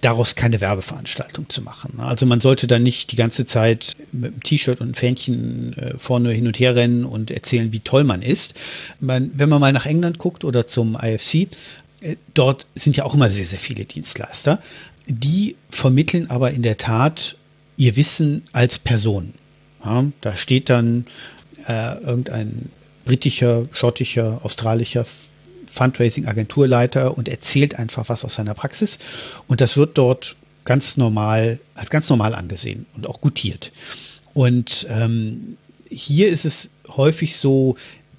[0.00, 2.00] daraus keine Werbeveranstaltung zu machen.
[2.00, 5.98] Also man sollte dann nicht die ganze Zeit mit einem T-Shirt und einem Fähnchen äh,
[5.98, 8.54] vorne hin und her rennen und erzählen, wie toll man ist.
[8.98, 11.48] Man, wenn man mal nach England guckt oder zum IFC,
[12.00, 14.60] äh, dort sind ja auch immer sehr, sehr viele Dienstleister.
[15.06, 17.36] Die vermitteln aber in der Tat
[17.76, 19.34] ihr Wissen als Person.
[19.84, 21.06] Ja, da steht dann
[21.66, 22.70] äh, irgendein
[23.04, 25.06] britischer, schottischer, australischer
[25.66, 28.98] Fundraising-Agenturleiter und erzählt einfach was aus seiner Praxis.
[29.46, 33.72] Und das wird dort ganz normal, als ganz normal angesehen und auch gutiert.
[34.34, 35.56] Und ähm,
[35.88, 37.76] hier ist es häufig so,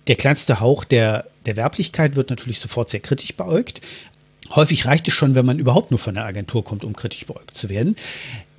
[0.07, 3.81] der kleinste Hauch der, der Werblichkeit wird natürlich sofort sehr kritisch beäugt.
[4.49, 7.55] Häufig reicht es schon, wenn man überhaupt nur von der Agentur kommt, um kritisch beäugt
[7.55, 7.95] zu werden.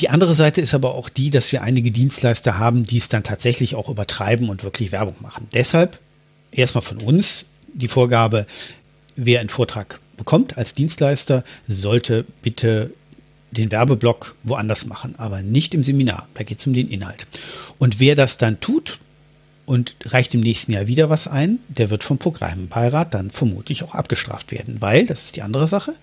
[0.01, 3.25] Die andere Seite ist aber auch die, dass wir einige Dienstleister haben, die es dann
[3.25, 5.49] tatsächlich auch übertreiben und wirklich Werbung machen.
[5.53, 5.99] Deshalb
[6.53, 8.47] erstmal von uns die Vorgabe,
[9.17, 12.93] wer einen Vortrag bekommt als Dienstleister, sollte bitte
[13.51, 16.29] den Werbeblock woanders machen, aber nicht im Seminar.
[16.35, 17.27] Da geht es um den Inhalt.
[17.79, 18.99] Und wer das dann tut
[19.67, 23.95] und reicht im nächsten Jahr wieder was ein, der wird vom Programmbeirat dann vermutlich auch
[23.95, 25.95] abgestraft werden, weil, das ist die andere Sache,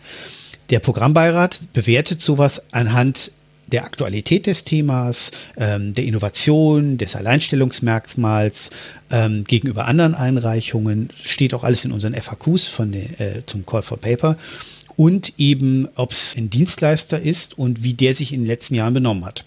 [0.70, 3.32] der Programmbeirat bewertet sowas anhand
[3.70, 8.70] der Aktualität des Themas, ähm, der Innovation, des Alleinstellungsmerkmals
[9.12, 13.98] ähm, gegenüber anderen Einreichungen, steht auch alles in unseren FAQs von äh, zum Call for
[13.98, 14.38] Paper
[14.96, 18.94] und eben, ob es ein Dienstleister ist und wie der sich in den letzten Jahren
[18.94, 19.46] benommen hat.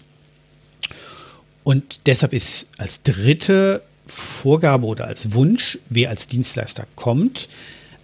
[1.63, 7.47] Und deshalb ist als dritte Vorgabe oder als Wunsch, wer als Dienstleister kommt,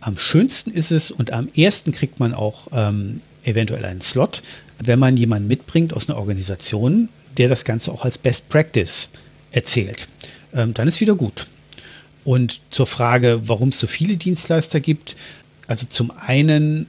[0.01, 4.41] am schönsten ist es und am ersten kriegt man auch ähm, eventuell einen Slot,
[4.83, 9.09] wenn man jemanden mitbringt aus einer Organisation, der das Ganze auch als Best Practice
[9.51, 10.07] erzählt.
[10.53, 11.47] Ähm, dann ist wieder gut.
[12.23, 15.15] Und zur Frage, warum es so viele Dienstleister gibt,
[15.67, 16.87] also zum einen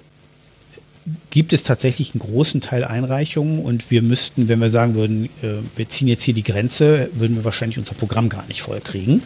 [1.30, 5.58] gibt es tatsächlich einen großen Teil Einreichungen und wir müssten, wenn wir sagen würden, äh,
[5.76, 9.22] wir ziehen jetzt hier die Grenze, würden wir wahrscheinlich unser Programm gar nicht voll kriegen.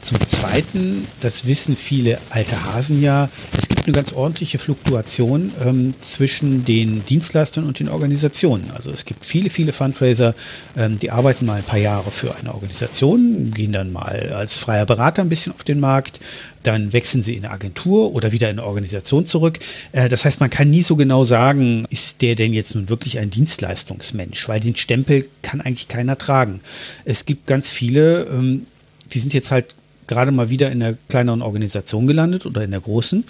[0.00, 3.28] Zum Zweiten, das wissen viele alte Hasen ja,
[3.58, 8.70] es gibt eine ganz ordentliche Fluktuation ähm, zwischen den Dienstleistern und den Organisationen.
[8.72, 10.34] Also es gibt viele, viele Fundraiser,
[10.76, 14.86] ähm, die arbeiten mal ein paar Jahre für eine Organisation, gehen dann mal als freier
[14.86, 16.20] Berater ein bisschen auf den Markt,
[16.62, 19.58] dann wechseln sie in eine Agentur oder wieder in eine Organisation zurück.
[19.92, 23.18] Äh, das heißt, man kann nie so genau sagen, ist der denn jetzt nun wirklich
[23.18, 26.60] ein Dienstleistungsmensch, weil den Stempel kann eigentlich keiner tragen.
[27.04, 28.66] Es gibt ganz viele, ähm,
[29.12, 29.74] die sind jetzt halt
[30.06, 33.24] gerade mal wieder in der kleineren Organisation gelandet oder in der großen,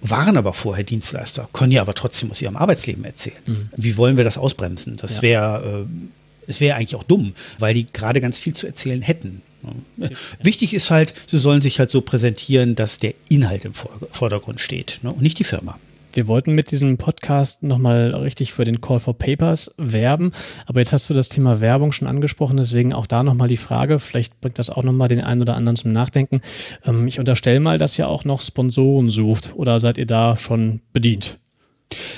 [0.00, 3.36] waren aber vorher Dienstleister, können ja aber trotzdem aus ihrem Arbeitsleben erzählen.
[3.46, 3.70] Mhm.
[3.76, 4.96] Wie wollen wir das ausbremsen?
[4.96, 5.22] Das ja.
[5.22, 6.06] wäre äh,
[6.46, 9.42] es wäre eigentlich auch dumm, weil die gerade ganz viel zu erzählen hätten.
[9.96, 10.08] Ja.
[10.42, 14.98] Wichtig ist halt, sie sollen sich halt so präsentieren, dass der Inhalt im Vordergrund steht
[15.02, 15.78] ne, und nicht die Firma.
[16.14, 20.32] Wir wollten mit diesem Podcast nochmal richtig für den Call for Papers werben,
[20.66, 23.98] aber jetzt hast du das Thema Werbung schon angesprochen, deswegen auch da nochmal die Frage,
[23.98, 26.42] vielleicht bringt das auch nochmal den einen oder anderen zum Nachdenken.
[26.84, 30.80] Ähm, ich unterstelle mal, dass ihr auch noch Sponsoren sucht oder seid ihr da schon
[30.92, 31.38] bedient?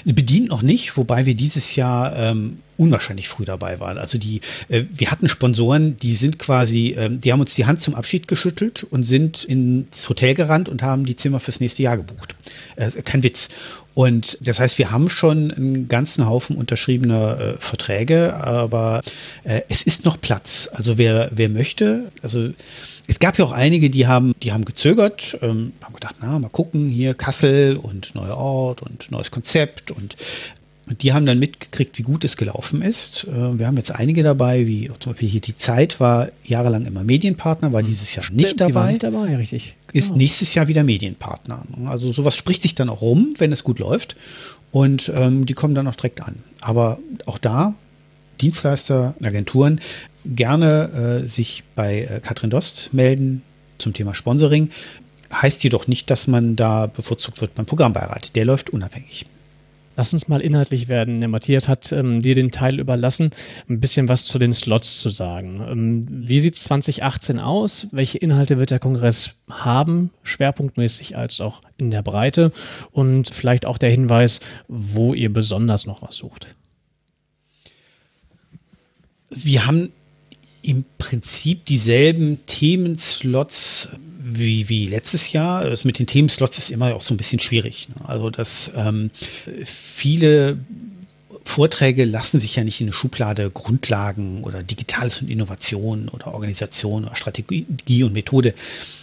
[0.04, 3.98] Bedient noch nicht, wobei wir dieses Jahr ähm, unwahrscheinlich früh dabei waren.
[3.98, 7.80] Also die, äh, wir hatten Sponsoren, die sind quasi, äh, die haben uns die Hand
[7.80, 11.96] zum Abschied geschüttelt und sind ins Hotel gerannt und haben die Zimmer fürs nächste Jahr
[11.96, 12.34] gebucht.
[12.76, 13.48] Äh, kein Witz.
[13.94, 19.02] Und das heißt, wir haben schon einen ganzen Haufen unterschriebener äh, Verträge, aber
[19.44, 20.68] äh, es ist noch Platz.
[20.72, 22.50] Also wer, wer möchte, also
[23.06, 26.48] es gab ja auch einige, die haben, die haben gezögert, ähm, haben gedacht, na, mal
[26.48, 30.16] gucken, hier Kassel und neuer Ort und neues Konzept und
[30.86, 33.24] und die haben dann mitgekriegt, wie gut es gelaufen ist.
[33.24, 37.04] Äh, wir haben jetzt einige dabei, wie zum Beispiel hier die Zeit war jahrelang immer
[37.04, 38.70] Medienpartner, war dieses Jahr Stimmt, nicht dabei.
[38.70, 39.76] Die war nicht dabei, richtig.
[39.86, 40.04] Genau.
[40.04, 41.64] Ist nächstes Jahr wieder Medienpartner.
[41.86, 44.14] Also sowas spricht sich dann auch rum, wenn es gut läuft.
[44.72, 46.42] Und ähm, die kommen dann auch direkt an.
[46.60, 47.74] Aber auch da,
[48.40, 49.80] Dienstleister, Agenturen,
[50.24, 53.42] gerne äh, sich bei äh, Katrin Dost melden
[53.78, 54.70] zum Thema Sponsoring.
[55.32, 58.37] Heißt jedoch nicht, dass man da bevorzugt wird beim Programmbeirat.
[58.37, 59.26] Der läuft unabhängig.
[59.96, 61.20] Lass uns mal inhaltlich werden.
[61.20, 63.30] Der Matthias hat ähm, dir den Teil überlassen,
[63.68, 65.64] ein bisschen was zu den Slots zu sagen.
[65.68, 67.88] Ähm, wie sieht es 2018 aus?
[67.92, 72.50] Welche Inhalte wird der Kongress haben, schwerpunktmäßig als auch in der Breite?
[72.90, 76.56] Und vielleicht auch der Hinweis, wo ihr besonders noch was sucht.
[79.30, 79.92] Wir haben
[80.64, 85.68] im Prinzip dieselben Themenslots wie, wie letztes Jahr.
[85.68, 87.88] Das mit den Themenslots ist immer auch so ein bisschen schwierig.
[87.90, 88.09] Ne?
[88.09, 89.11] Also, dass ähm,
[89.64, 90.59] viele
[91.44, 97.05] Vorträge lassen sich ja nicht in eine Schublade Grundlagen oder Digitales und Innovation oder Organisation
[97.05, 98.55] oder Strategie und Methode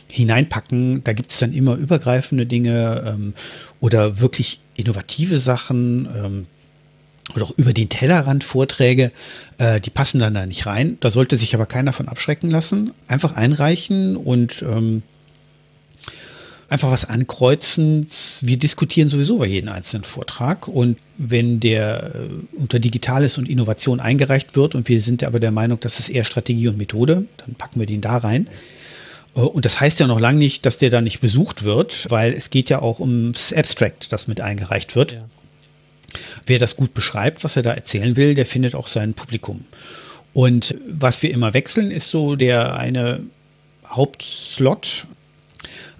[0.08, 1.04] hineinpacken.
[1.04, 3.34] Da gibt es dann immer übergreifende Dinge ähm,
[3.80, 6.10] oder wirklich innovative Sachen.
[6.16, 6.48] Ähm,
[7.36, 9.12] oder auch über den Tellerrand Vorträge,
[9.58, 10.98] äh, die passen dann da nicht rein.
[11.00, 12.92] Da sollte sich aber keiner von abschrecken lassen.
[13.08, 15.04] Einfach einreichen und ähm,
[16.72, 18.08] einfach was ankreuzen.
[18.40, 24.00] Wir diskutieren sowieso bei jedem einzelnen Vortrag und wenn der äh, unter Digitales und Innovation
[24.00, 27.56] eingereicht wird und wir sind aber der Meinung, das ist eher Strategie und Methode, dann
[27.56, 28.48] packen wir den da rein.
[29.36, 32.34] Äh, und das heißt ja noch lange nicht, dass der da nicht besucht wird, weil
[32.34, 35.12] es geht ja auch ums Abstract, das mit eingereicht wird.
[35.12, 35.26] Ja.
[36.46, 39.66] Wer das gut beschreibt, was er da erzählen will, der findet auch sein Publikum.
[40.34, 43.22] Und was wir immer wechseln, ist so der eine
[43.86, 45.06] Hauptslot,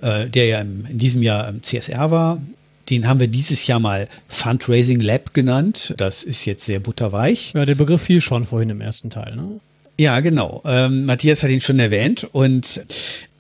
[0.02, 2.42] äh, der ja im, in diesem Jahr im CSR war.
[2.90, 5.94] Den haben wir dieses Jahr mal Fundraising Lab genannt.
[5.98, 7.54] Das ist jetzt sehr butterweich.
[7.54, 9.60] Ja, der Begriff fiel schon vorhin im ersten Teil, ne?
[9.98, 10.62] Ja, genau.
[10.66, 12.82] Ähm, Matthias hat ihn schon erwähnt und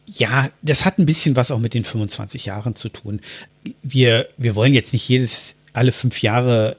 [0.05, 3.21] ja, das hat ein bisschen was auch mit den 25 Jahren zu tun.
[3.81, 6.75] Wir, wir wollen jetzt nicht jedes alle fünf Jahre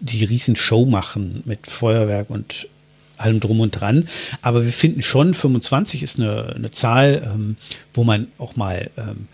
[0.00, 2.68] die riesen Show machen mit Feuerwerk und
[3.16, 4.08] allem drum und dran.
[4.42, 7.56] Aber wir finden schon, 25 ist eine, eine Zahl, ähm,
[7.94, 9.28] wo man auch mal ähm,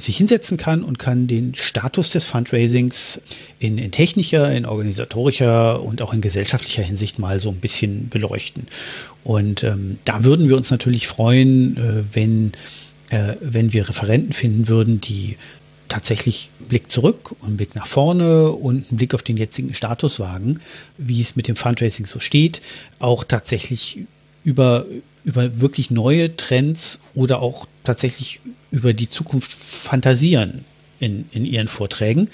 [0.00, 3.20] sich hinsetzen kann und kann den Status des Fundraisings
[3.58, 8.66] in, in technischer, in organisatorischer und auch in gesellschaftlicher Hinsicht mal so ein bisschen beleuchten.
[9.22, 12.52] Und ähm, da würden wir uns natürlich freuen, äh, wenn,
[13.10, 15.36] äh, wenn wir Referenten finden würden, die
[15.88, 19.74] tatsächlich einen Blick zurück und einen Blick nach vorne und einen Blick auf den jetzigen
[19.74, 20.60] Status wagen,
[20.98, 22.60] wie es mit dem Fundraising so steht,
[22.98, 23.98] auch tatsächlich
[24.44, 24.86] über,
[25.24, 30.64] über wirklich neue Trends oder auch tatsächlich über die Zukunft fantasieren
[31.00, 32.28] in, in ihren Vorträgen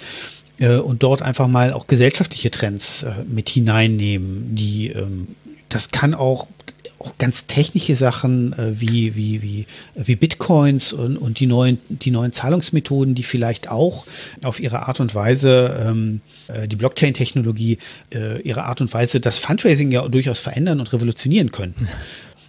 [0.58, 5.28] äh, und dort einfach mal auch gesellschaftliche Trends äh, mit hineinnehmen, die ähm,
[5.70, 6.46] das kann auch
[7.00, 12.10] auch ganz technische Sachen äh, wie, wie, wie, wie Bitcoins und, und die, neuen, die
[12.10, 14.04] neuen Zahlungsmethoden, die vielleicht auch
[14.42, 17.78] auf ihre Art und Weise ähm, äh, die Blockchain-Technologie,
[18.14, 21.74] äh, ihre Art und Weise das Fundraising ja durchaus verändern und revolutionieren können.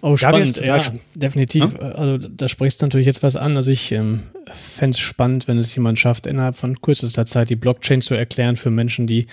[0.04, 0.80] Oh, spannend, ja,
[1.14, 1.74] definitiv.
[1.80, 1.90] Ja?
[1.90, 3.56] Also da sprichst du natürlich jetzt was an.
[3.56, 7.56] Also ich ähm, fände es spannend, wenn es jemand schafft, innerhalb von kürzester Zeit die
[7.56, 9.28] Blockchain zu erklären für Menschen, die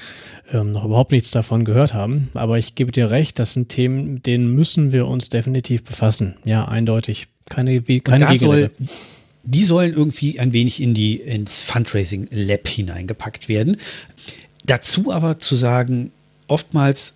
[0.54, 2.30] ähm, noch überhaupt nichts davon gehört haben.
[2.36, 6.36] Aber ich gebe dir recht, das sind Themen, mit denen müssen wir uns definitiv befassen.
[6.46, 7.30] Ja, eindeutig.
[7.50, 8.72] Keine, keine Gegenrede.
[8.78, 8.88] Soll,
[9.46, 13.78] die sollen irgendwie ein wenig in die, ins Fundraising Lab hineingepackt werden.
[14.66, 16.12] Dazu aber zu sagen,
[16.48, 17.14] oftmals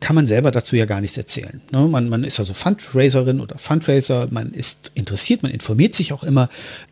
[0.00, 1.60] kann man selber dazu ja gar nichts erzählen.
[1.70, 1.86] Ne?
[1.86, 6.48] Man, man ist also Fundraiserin oder Fundraiser, man ist interessiert, man informiert sich auch immer,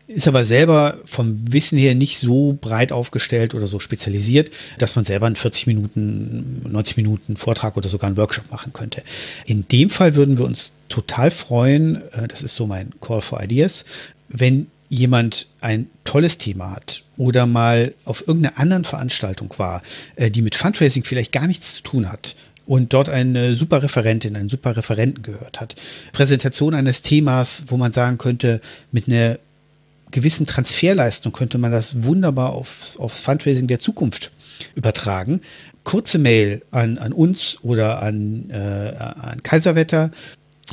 [0.07, 5.05] ist aber selber vom Wissen her nicht so breit aufgestellt oder so spezialisiert, dass man
[5.05, 9.03] selber einen 40 Minuten, 90 Minuten Vortrag oder sogar einen Workshop machen könnte.
[9.45, 13.41] In dem Fall würden wir uns total freuen, äh, das ist so mein Call for
[13.41, 13.85] Ideas,
[14.29, 19.83] wenn jemand ein tolles Thema hat oder mal auf irgendeiner anderen Veranstaltung war,
[20.15, 22.35] äh, die mit Fundraising vielleicht gar nichts zu tun hat
[22.69, 25.75] und dort eine super Referentin, einen super Referenten gehört hat.
[26.11, 28.61] Präsentation eines Themas, wo man sagen könnte,
[28.91, 29.39] mit einer
[30.11, 34.29] gewissen Transferleistung könnte man das wunderbar auf, auf Fundraising der Zukunft
[34.75, 35.41] übertragen.
[35.83, 40.11] Kurze Mail an, an uns oder an, äh, an Kaiserwetter.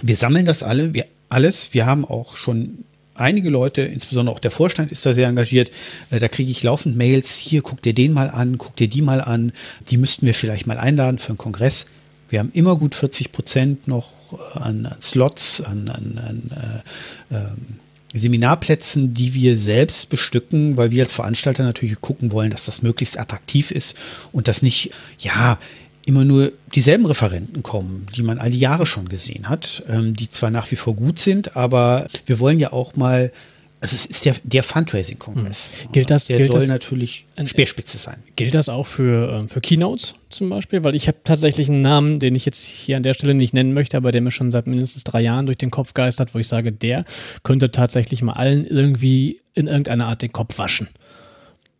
[0.03, 1.73] Wir sammeln das alle, wir, alles.
[1.73, 2.85] Wir haben auch schon
[3.19, 5.71] einige Leute, insbesondere auch der Vorstand ist da sehr engagiert.
[6.11, 9.03] Äh, da kriege ich laufend Mails, hier guck dir den mal an, guck dir die
[9.03, 9.53] mal an.
[9.91, 11.87] Die müssten wir vielleicht mal einladen für einen Kongress.
[12.29, 16.83] Wir haben immer gut 40 Prozent noch äh, an, an Slots, an, an, an
[17.31, 22.65] äh, äh, Seminarplätzen, die wir selbst bestücken, weil wir als Veranstalter natürlich gucken wollen, dass
[22.65, 23.97] das möglichst attraktiv ist
[24.33, 25.59] und das nicht, ja,
[26.07, 30.31] immer nur dieselben Referenten kommen, die man all die Jahre schon gesehen hat, ähm, die
[30.31, 33.33] zwar nach wie vor gut sind, aber wir wollen ja auch mal
[33.79, 35.83] also es ist der, der Fundraising-Kongress.
[35.83, 35.93] Hm.
[35.93, 36.25] Gilt das?
[36.27, 38.23] Der gilt soll das, natürlich Speerspitze sein.
[38.35, 40.83] Gilt das auch für, ähm, für Keynotes zum Beispiel?
[40.83, 43.75] Weil ich habe tatsächlich einen Namen, den ich jetzt hier an der Stelle nicht nennen
[43.75, 46.49] möchte, aber der mir schon seit mindestens drei Jahren durch den Kopf geistert, wo ich
[46.49, 47.05] sage, der
[47.43, 50.89] könnte tatsächlich mal allen irgendwie in irgendeiner Art den Kopf waschen.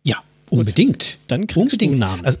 [0.03, 0.17] Ja,
[0.51, 1.17] unbedingt.
[1.27, 1.99] Dann kriegst unbedingt.
[1.99, 2.25] du einen Namen.
[2.25, 2.37] Also,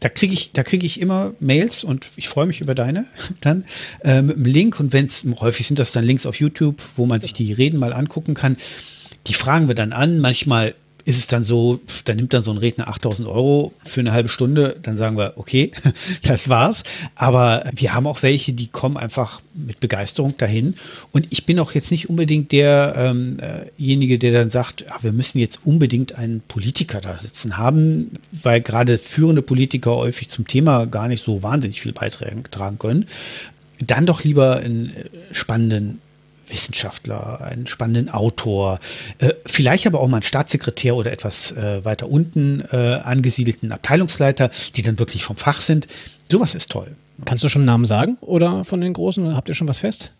[0.00, 3.06] da kriege ich, da kriege ich immer Mails und ich freue mich über deine
[3.40, 3.64] dann
[4.02, 7.06] äh, mit einem Link und wenn es häufig sind das dann Links auf YouTube, wo
[7.06, 8.56] man sich die Reden mal angucken kann.
[9.26, 10.18] Die fragen wir dann an.
[10.18, 10.74] Manchmal
[11.04, 14.28] ist es dann so, da nimmt dann so ein Redner 8000 Euro für eine halbe
[14.28, 15.72] Stunde, dann sagen wir, okay,
[16.22, 16.82] das war's.
[17.14, 20.74] Aber wir haben auch welche, die kommen einfach mit Begeisterung dahin.
[21.12, 25.38] Und ich bin auch jetzt nicht unbedingt derjenige, ähm, der dann sagt, ja, wir müssen
[25.38, 31.08] jetzt unbedingt einen Politiker da sitzen haben, weil gerade führende Politiker häufig zum Thema gar
[31.08, 33.06] nicht so wahnsinnig viel beitragen können.
[33.78, 36.00] Dann doch lieber einen äh, spannenden
[36.50, 38.78] Wissenschaftler, einen spannenden Autor,
[39.18, 44.50] äh, vielleicht aber auch mal einen Staatssekretär oder etwas äh, weiter unten äh, angesiedelten Abteilungsleiter,
[44.76, 45.86] die dann wirklich vom Fach sind.
[46.30, 46.88] Sowas ist toll.
[47.24, 49.36] Kannst du schon Namen sagen oder von den Großen?
[49.36, 50.12] Habt ihr schon was fest?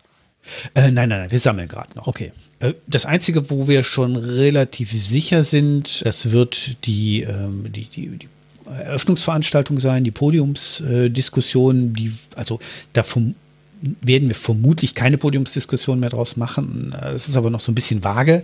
[0.73, 2.07] Äh, nein, nein, nein, wir sammeln gerade noch.
[2.07, 2.31] Okay.
[2.59, 8.07] Äh, das Einzige, wo wir schon relativ sicher sind, das wird die, ähm, die, die,
[8.07, 8.29] die
[8.69, 12.59] Eröffnungsveranstaltung sein, die Podiumsdiskussion, die, also
[12.93, 13.35] da vom,
[13.81, 16.95] werden wir vermutlich keine Podiumsdiskussion mehr draus machen.
[16.99, 18.43] Das ist aber noch so ein bisschen vage.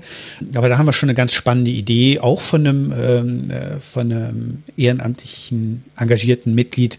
[0.56, 4.12] Aber da haben wir schon eine ganz spannende Idee, auch von einem, ähm, äh, von
[4.12, 6.98] einem ehrenamtlichen, engagierten Mitglied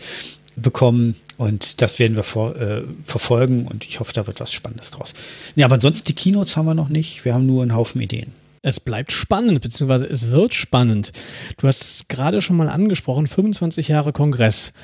[0.57, 1.17] bekommen.
[1.37, 5.15] Und das werden wir vor, äh, verfolgen und ich hoffe, da wird was Spannendes draus.
[5.55, 7.25] Ja, aber ansonsten die Keynotes haben wir noch nicht.
[7.25, 8.33] Wir haben nur einen Haufen Ideen.
[8.69, 11.13] Es bleibt spannend, beziehungsweise es wird spannend.
[11.57, 14.75] Du hast es gerade schon mal angesprochen, 25 Jahre Kongress.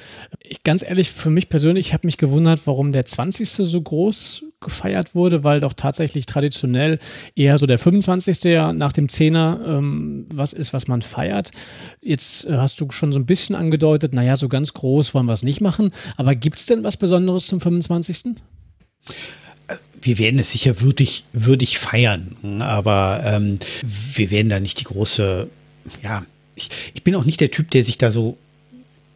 [0.40, 3.46] Ich, ganz ehrlich, für mich persönlich, ich habe mich gewundert, warum der 20.
[3.46, 6.98] so groß gefeiert wurde, weil doch tatsächlich traditionell
[7.36, 8.44] eher so der 25.
[8.44, 11.50] ja nach dem 10er ähm, was ist, was man feiert.
[12.00, 15.34] Jetzt äh, hast du schon so ein bisschen angedeutet, naja, so ganz groß wollen wir
[15.34, 15.90] es nicht machen.
[16.16, 18.36] Aber gibt es denn was Besonderes zum 25.?
[20.04, 23.58] Wir werden es sicher würdig, würdig feiern, aber ähm,
[24.14, 25.48] wir werden da nicht die große,
[26.02, 26.24] ja,
[26.54, 28.36] ich, ich bin auch nicht der Typ, der sich da so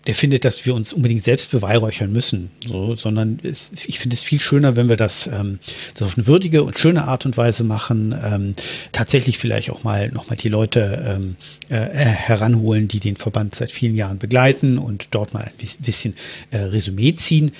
[0.08, 4.22] der findet, dass wir uns unbedingt selbst beweihräuchern müssen, so, sondern es, ich finde es
[4.22, 5.58] viel schöner, wenn wir das, ähm,
[5.94, 8.54] das auf eine würdige und schöne Art und Weise machen, ähm,
[8.92, 11.36] tatsächlich vielleicht auch mal nochmal die Leute ähm,
[11.68, 16.14] äh, heranholen, die den Verband seit vielen Jahren begleiten und dort mal ein bisschen
[16.52, 17.52] äh, Resümee ziehen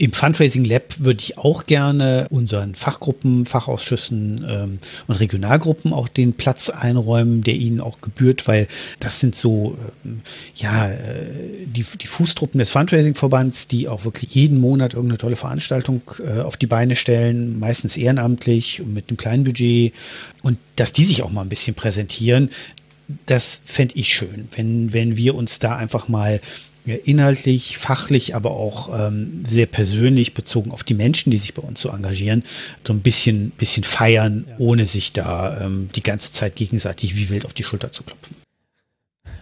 [0.00, 6.32] Im Fundraising Lab würde ich auch gerne unseren Fachgruppen, Fachausschüssen ähm, und Regionalgruppen auch den
[6.32, 8.66] Platz einräumen, der ihnen auch gebührt, weil
[8.98, 9.76] das sind so
[10.06, 10.22] ähm,
[10.54, 16.00] ja äh, die, die Fußtruppen des Fundraising-Verbands, die auch wirklich jeden Monat irgendeine tolle Veranstaltung
[16.24, 19.92] äh, auf die Beine stellen, meistens ehrenamtlich und mit einem kleinen Budget
[20.42, 22.48] und dass die sich auch mal ein bisschen präsentieren.
[23.26, 26.40] Das fände ich schön, wenn, wenn wir uns da einfach mal
[26.84, 31.80] inhaltlich, fachlich, aber auch ähm, sehr persönlich bezogen auf die Menschen, die sich bei uns
[31.80, 32.42] so engagieren,
[32.86, 34.54] so ein bisschen, bisschen feiern, ja.
[34.58, 38.36] ohne sich da ähm, die ganze Zeit gegenseitig wie wild auf die Schulter zu klopfen.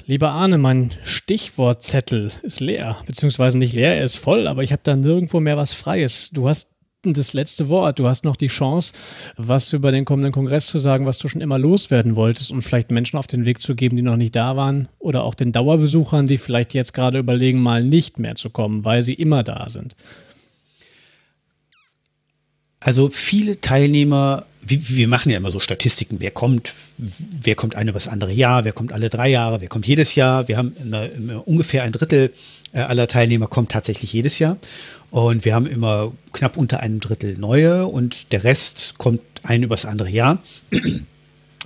[0.06, 4.80] Lieber Arne, mein Stichwortzettel ist leer, beziehungsweise nicht leer, er ist voll, aber ich habe
[4.82, 6.30] da nirgendwo mehr was Freies.
[6.30, 7.98] Du hast das letzte Wort.
[7.98, 8.92] Du hast noch die Chance,
[9.36, 12.90] was über den kommenden Kongress zu sagen, was du schon immer loswerden wolltest und vielleicht
[12.90, 16.26] Menschen auf den Weg zu geben, die noch nicht da waren oder auch den Dauerbesuchern,
[16.26, 19.94] die vielleicht jetzt gerade überlegen, mal nicht mehr zu kommen, weil sie immer da sind.
[22.80, 28.08] Also viele Teilnehmer, wir, machen ja immer so Statistiken, wer kommt, wer kommt eine was
[28.08, 30.46] andere Jahr, wer kommt alle drei Jahre, wer kommt jedes Jahr.
[30.48, 32.32] Wir haben eine, ungefähr ein Drittel
[32.72, 34.58] äh, aller Teilnehmer kommt tatsächlich jedes Jahr.
[35.10, 39.86] Und wir haben immer knapp unter einem Drittel neue und der Rest kommt ein übers
[39.86, 40.42] andere Jahr.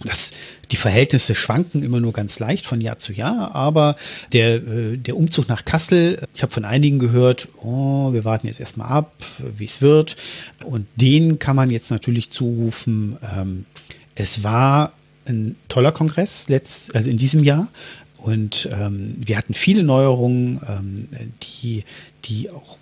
[0.05, 0.31] Das,
[0.71, 3.97] die Verhältnisse schwanken immer nur ganz leicht von Jahr zu Jahr, aber
[4.33, 8.59] der, äh, der Umzug nach Kassel, ich habe von einigen gehört, oh, wir warten jetzt
[8.59, 9.13] erstmal ab,
[9.57, 10.17] wie es wird.
[10.65, 13.67] Und denen kann man jetzt natürlich zurufen, ähm,
[14.15, 14.93] es war
[15.25, 17.69] ein toller Kongress letzt, also in diesem Jahr.
[18.17, 21.09] Und ähm, wir hatten viele Neuerungen, ähm,
[21.43, 21.85] die,
[22.25, 22.79] die auch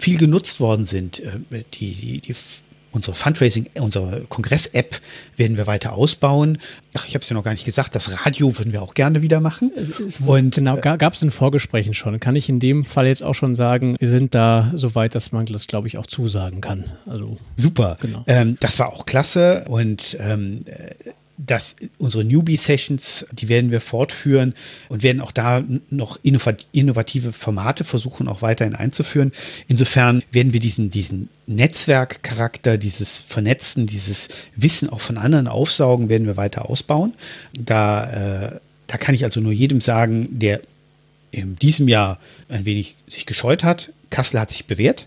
[0.00, 1.20] viel genutzt worden sind.
[1.20, 2.34] Äh, die, die, die
[2.92, 5.00] unsere Fundraising, unsere Kongress-App
[5.36, 6.58] werden wir weiter ausbauen.
[6.94, 9.22] Ach, ich habe es ja noch gar nicht gesagt, das Radio würden wir auch gerne
[9.22, 9.70] wieder machen.
[10.26, 12.18] Und genau, äh, gab es in Vorgesprächen schon.
[12.18, 15.30] Kann ich in dem Fall jetzt auch schon sagen, wir sind da so weit, dass
[15.32, 16.84] man das, glaube ich, auch zusagen kann.
[17.06, 17.96] Also super.
[18.00, 18.24] Genau.
[18.26, 20.64] Ähm, das war auch klasse und ähm,
[21.46, 24.54] dass unsere Newbie-Sessions, die werden wir fortführen
[24.88, 29.32] und werden auch da noch innovative Formate versuchen, auch weiterhin einzuführen.
[29.66, 36.26] Insofern werden wir diesen, diesen Netzwerkcharakter, dieses Vernetzen, dieses Wissen auch von anderen aufsaugen, werden
[36.26, 37.14] wir weiter ausbauen.
[37.52, 40.60] Da, äh, da kann ich also nur jedem sagen, der
[41.30, 42.18] in diesem Jahr
[42.48, 43.92] ein wenig sich gescheut hat.
[44.10, 45.06] Kassel hat sich bewährt.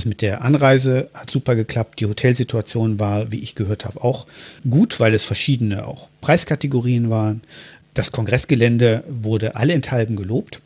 [0.00, 2.00] Das mit der Anreise hat super geklappt.
[2.00, 4.26] Die Hotelsituation war, wie ich gehört habe, auch
[4.70, 7.42] gut, weil es verschiedene auch Preiskategorien waren.
[7.92, 10.62] Das Kongressgelände wurde alle enthalben gelobt.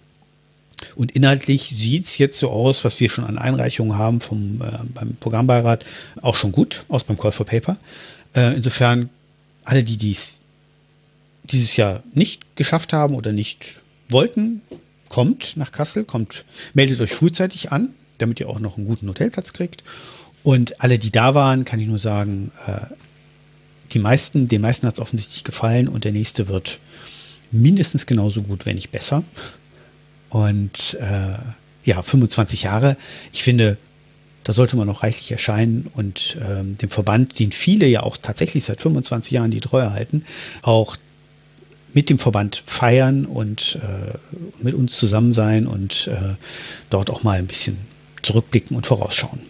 [0.94, 4.78] Und inhaltlich sieht es jetzt so aus, was wir schon an Einreichungen haben vom, äh,
[4.94, 5.84] beim Programmbeirat,
[6.22, 7.76] auch schon gut aus beim Call for Paper.
[8.36, 9.10] Äh, insofern,
[9.64, 10.42] alle, die dies
[11.42, 14.60] dieses Jahr nicht geschafft haben oder nicht wollten,
[15.08, 19.52] kommt nach Kassel, kommt, meldet euch frühzeitig an damit ihr auch noch einen guten Hotelplatz
[19.52, 19.84] kriegt.
[20.42, 22.86] Und alle, die da waren, kann ich nur sagen, äh,
[23.92, 26.78] die meisten, den meisten hat es offensichtlich gefallen und der nächste wird
[27.50, 29.22] mindestens genauso gut, wenn nicht besser.
[30.28, 31.38] Und äh,
[31.84, 32.96] ja, 25 Jahre.
[33.32, 33.78] Ich finde,
[34.42, 38.64] da sollte man noch reichlich erscheinen und ähm, dem Verband, den viele ja auch tatsächlich
[38.64, 40.24] seit 25 Jahren die Treue halten,
[40.62, 40.96] auch
[41.94, 44.18] mit dem Verband feiern und äh,
[44.62, 46.34] mit uns zusammen sein und äh,
[46.90, 47.78] dort auch mal ein bisschen
[48.24, 49.42] zurückblicken und vorausschauen.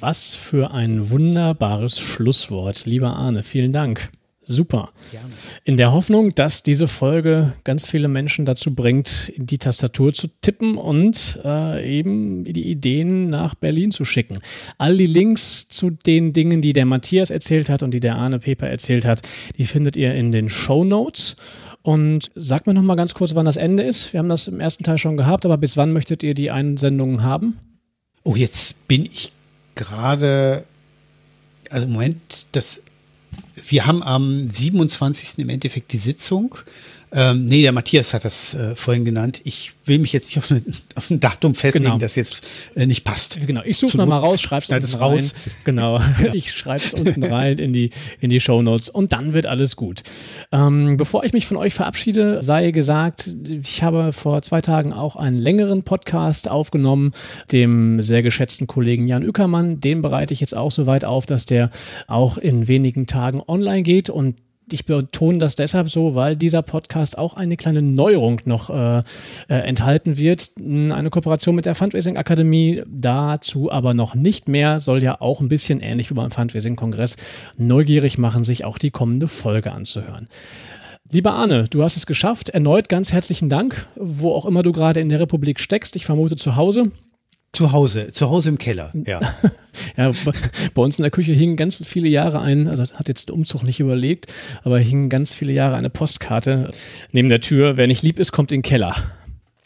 [0.00, 3.42] Was für ein wunderbares Schlusswort, lieber Arne.
[3.42, 4.08] Vielen Dank.
[4.50, 4.92] Super.
[5.10, 5.28] Gerne.
[5.64, 10.28] In der Hoffnung, dass diese Folge ganz viele Menschen dazu bringt, in die Tastatur zu
[10.40, 14.38] tippen und äh, eben die Ideen nach Berlin zu schicken.
[14.78, 18.38] All die Links zu den Dingen, die der Matthias erzählt hat und die der Arne
[18.38, 19.20] Peper erzählt hat,
[19.58, 21.36] die findet ihr in den Show Notes.
[21.82, 24.12] Und sagt mir noch mal ganz kurz, wann das Ende ist.
[24.12, 27.22] Wir haben das im ersten Teil schon gehabt, aber bis wann möchtet ihr die Einsendungen
[27.22, 27.58] haben?
[28.28, 29.32] Oh, jetzt bin ich
[29.74, 30.66] gerade,
[31.70, 32.82] also Moment, das,
[33.54, 35.38] wir haben am 27.
[35.38, 36.54] im Endeffekt die Sitzung.
[37.12, 39.40] Ähm, nee, der Matthias hat das äh, vorhin genannt.
[39.44, 40.62] Ich will mich jetzt nicht auf, eine,
[40.94, 41.98] auf ein Datum festlegen, genau.
[41.98, 43.38] das jetzt äh, nicht passt.
[43.46, 45.32] Genau, ich suche mal raus, schreib's unten raus.
[45.34, 45.52] Rein.
[45.64, 46.34] Genau, ja.
[46.34, 47.90] ich schreibe es unten rein in die,
[48.20, 50.02] in die Show Notes und dann wird alles gut.
[50.52, 55.16] Ähm, bevor ich mich von euch verabschiede, sei gesagt, ich habe vor zwei Tagen auch
[55.16, 57.12] einen längeren Podcast aufgenommen,
[57.50, 59.80] dem sehr geschätzten Kollegen Jan Ückermann.
[59.80, 61.70] Den bereite ich jetzt auch so weit auf, dass der
[62.06, 64.36] auch in wenigen Tagen online geht und
[64.72, 69.02] ich betone das deshalb so, weil dieser Podcast auch eine kleine Neuerung noch äh, äh,
[69.48, 70.50] enthalten wird.
[70.58, 75.48] Eine Kooperation mit der Fundraising Akademie, dazu aber noch nicht mehr, soll ja auch ein
[75.48, 77.16] bisschen ähnlich wie beim Fundraising Kongress
[77.56, 80.28] neugierig machen, sich auch die kommende Folge anzuhören.
[81.10, 82.50] Lieber Arne, du hast es geschafft.
[82.50, 85.96] Erneut ganz herzlichen Dank, wo auch immer du gerade in der Republik steckst.
[85.96, 86.92] Ich vermute zu Hause.
[87.52, 89.20] Zu Hause, zu Hause im Keller, ja.
[89.96, 90.12] ja,
[90.74, 93.62] bei uns in der Küche hingen ganz viele Jahre ein, also hat jetzt der Umzug
[93.62, 94.32] nicht überlegt,
[94.64, 96.70] aber hingen ganz viele Jahre eine Postkarte
[97.12, 97.78] neben der Tür.
[97.78, 98.94] Wer nicht lieb ist, kommt in den Keller.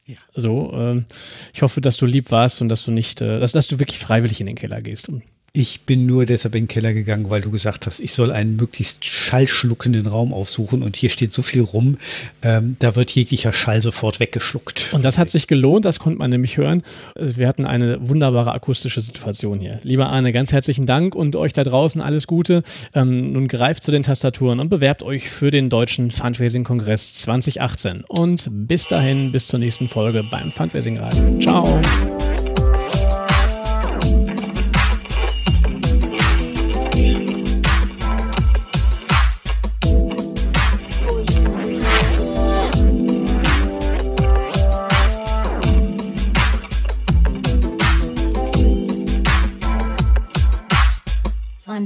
[0.07, 0.17] Ja.
[0.35, 1.07] So, ähm,
[1.53, 3.99] ich hoffe, dass du lieb warst und dass du nicht, äh, dass, dass du wirklich
[3.99, 5.11] freiwillig in den Keller gehst.
[5.55, 8.57] Ich bin nur deshalb in den Keller gegangen, weil du gesagt hast, ich soll einen
[8.57, 11.99] möglichst schallschluckenden Raum aufsuchen und hier steht so viel rum,
[12.41, 14.87] ähm, da wird jeglicher Schall sofort weggeschluckt.
[14.93, 16.83] Und das hat sich gelohnt, das konnte man nämlich hören.
[17.15, 19.79] Also wir hatten eine wunderbare akustische Situation hier.
[19.83, 22.63] Lieber Arne, ganz herzlichen Dank und euch da draußen alles Gute.
[22.95, 28.05] Ähm, nun greift zu den Tastaturen und bewerbt euch für den Deutschen Fundraising-Kongress 2018.
[28.09, 31.39] Und bis dahin, bis zur nächsten Folge beim Fundraising Radio.
[31.41, 31.81] Ciao.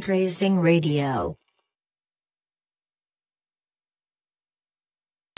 [0.07, 1.37] Fundraising Radio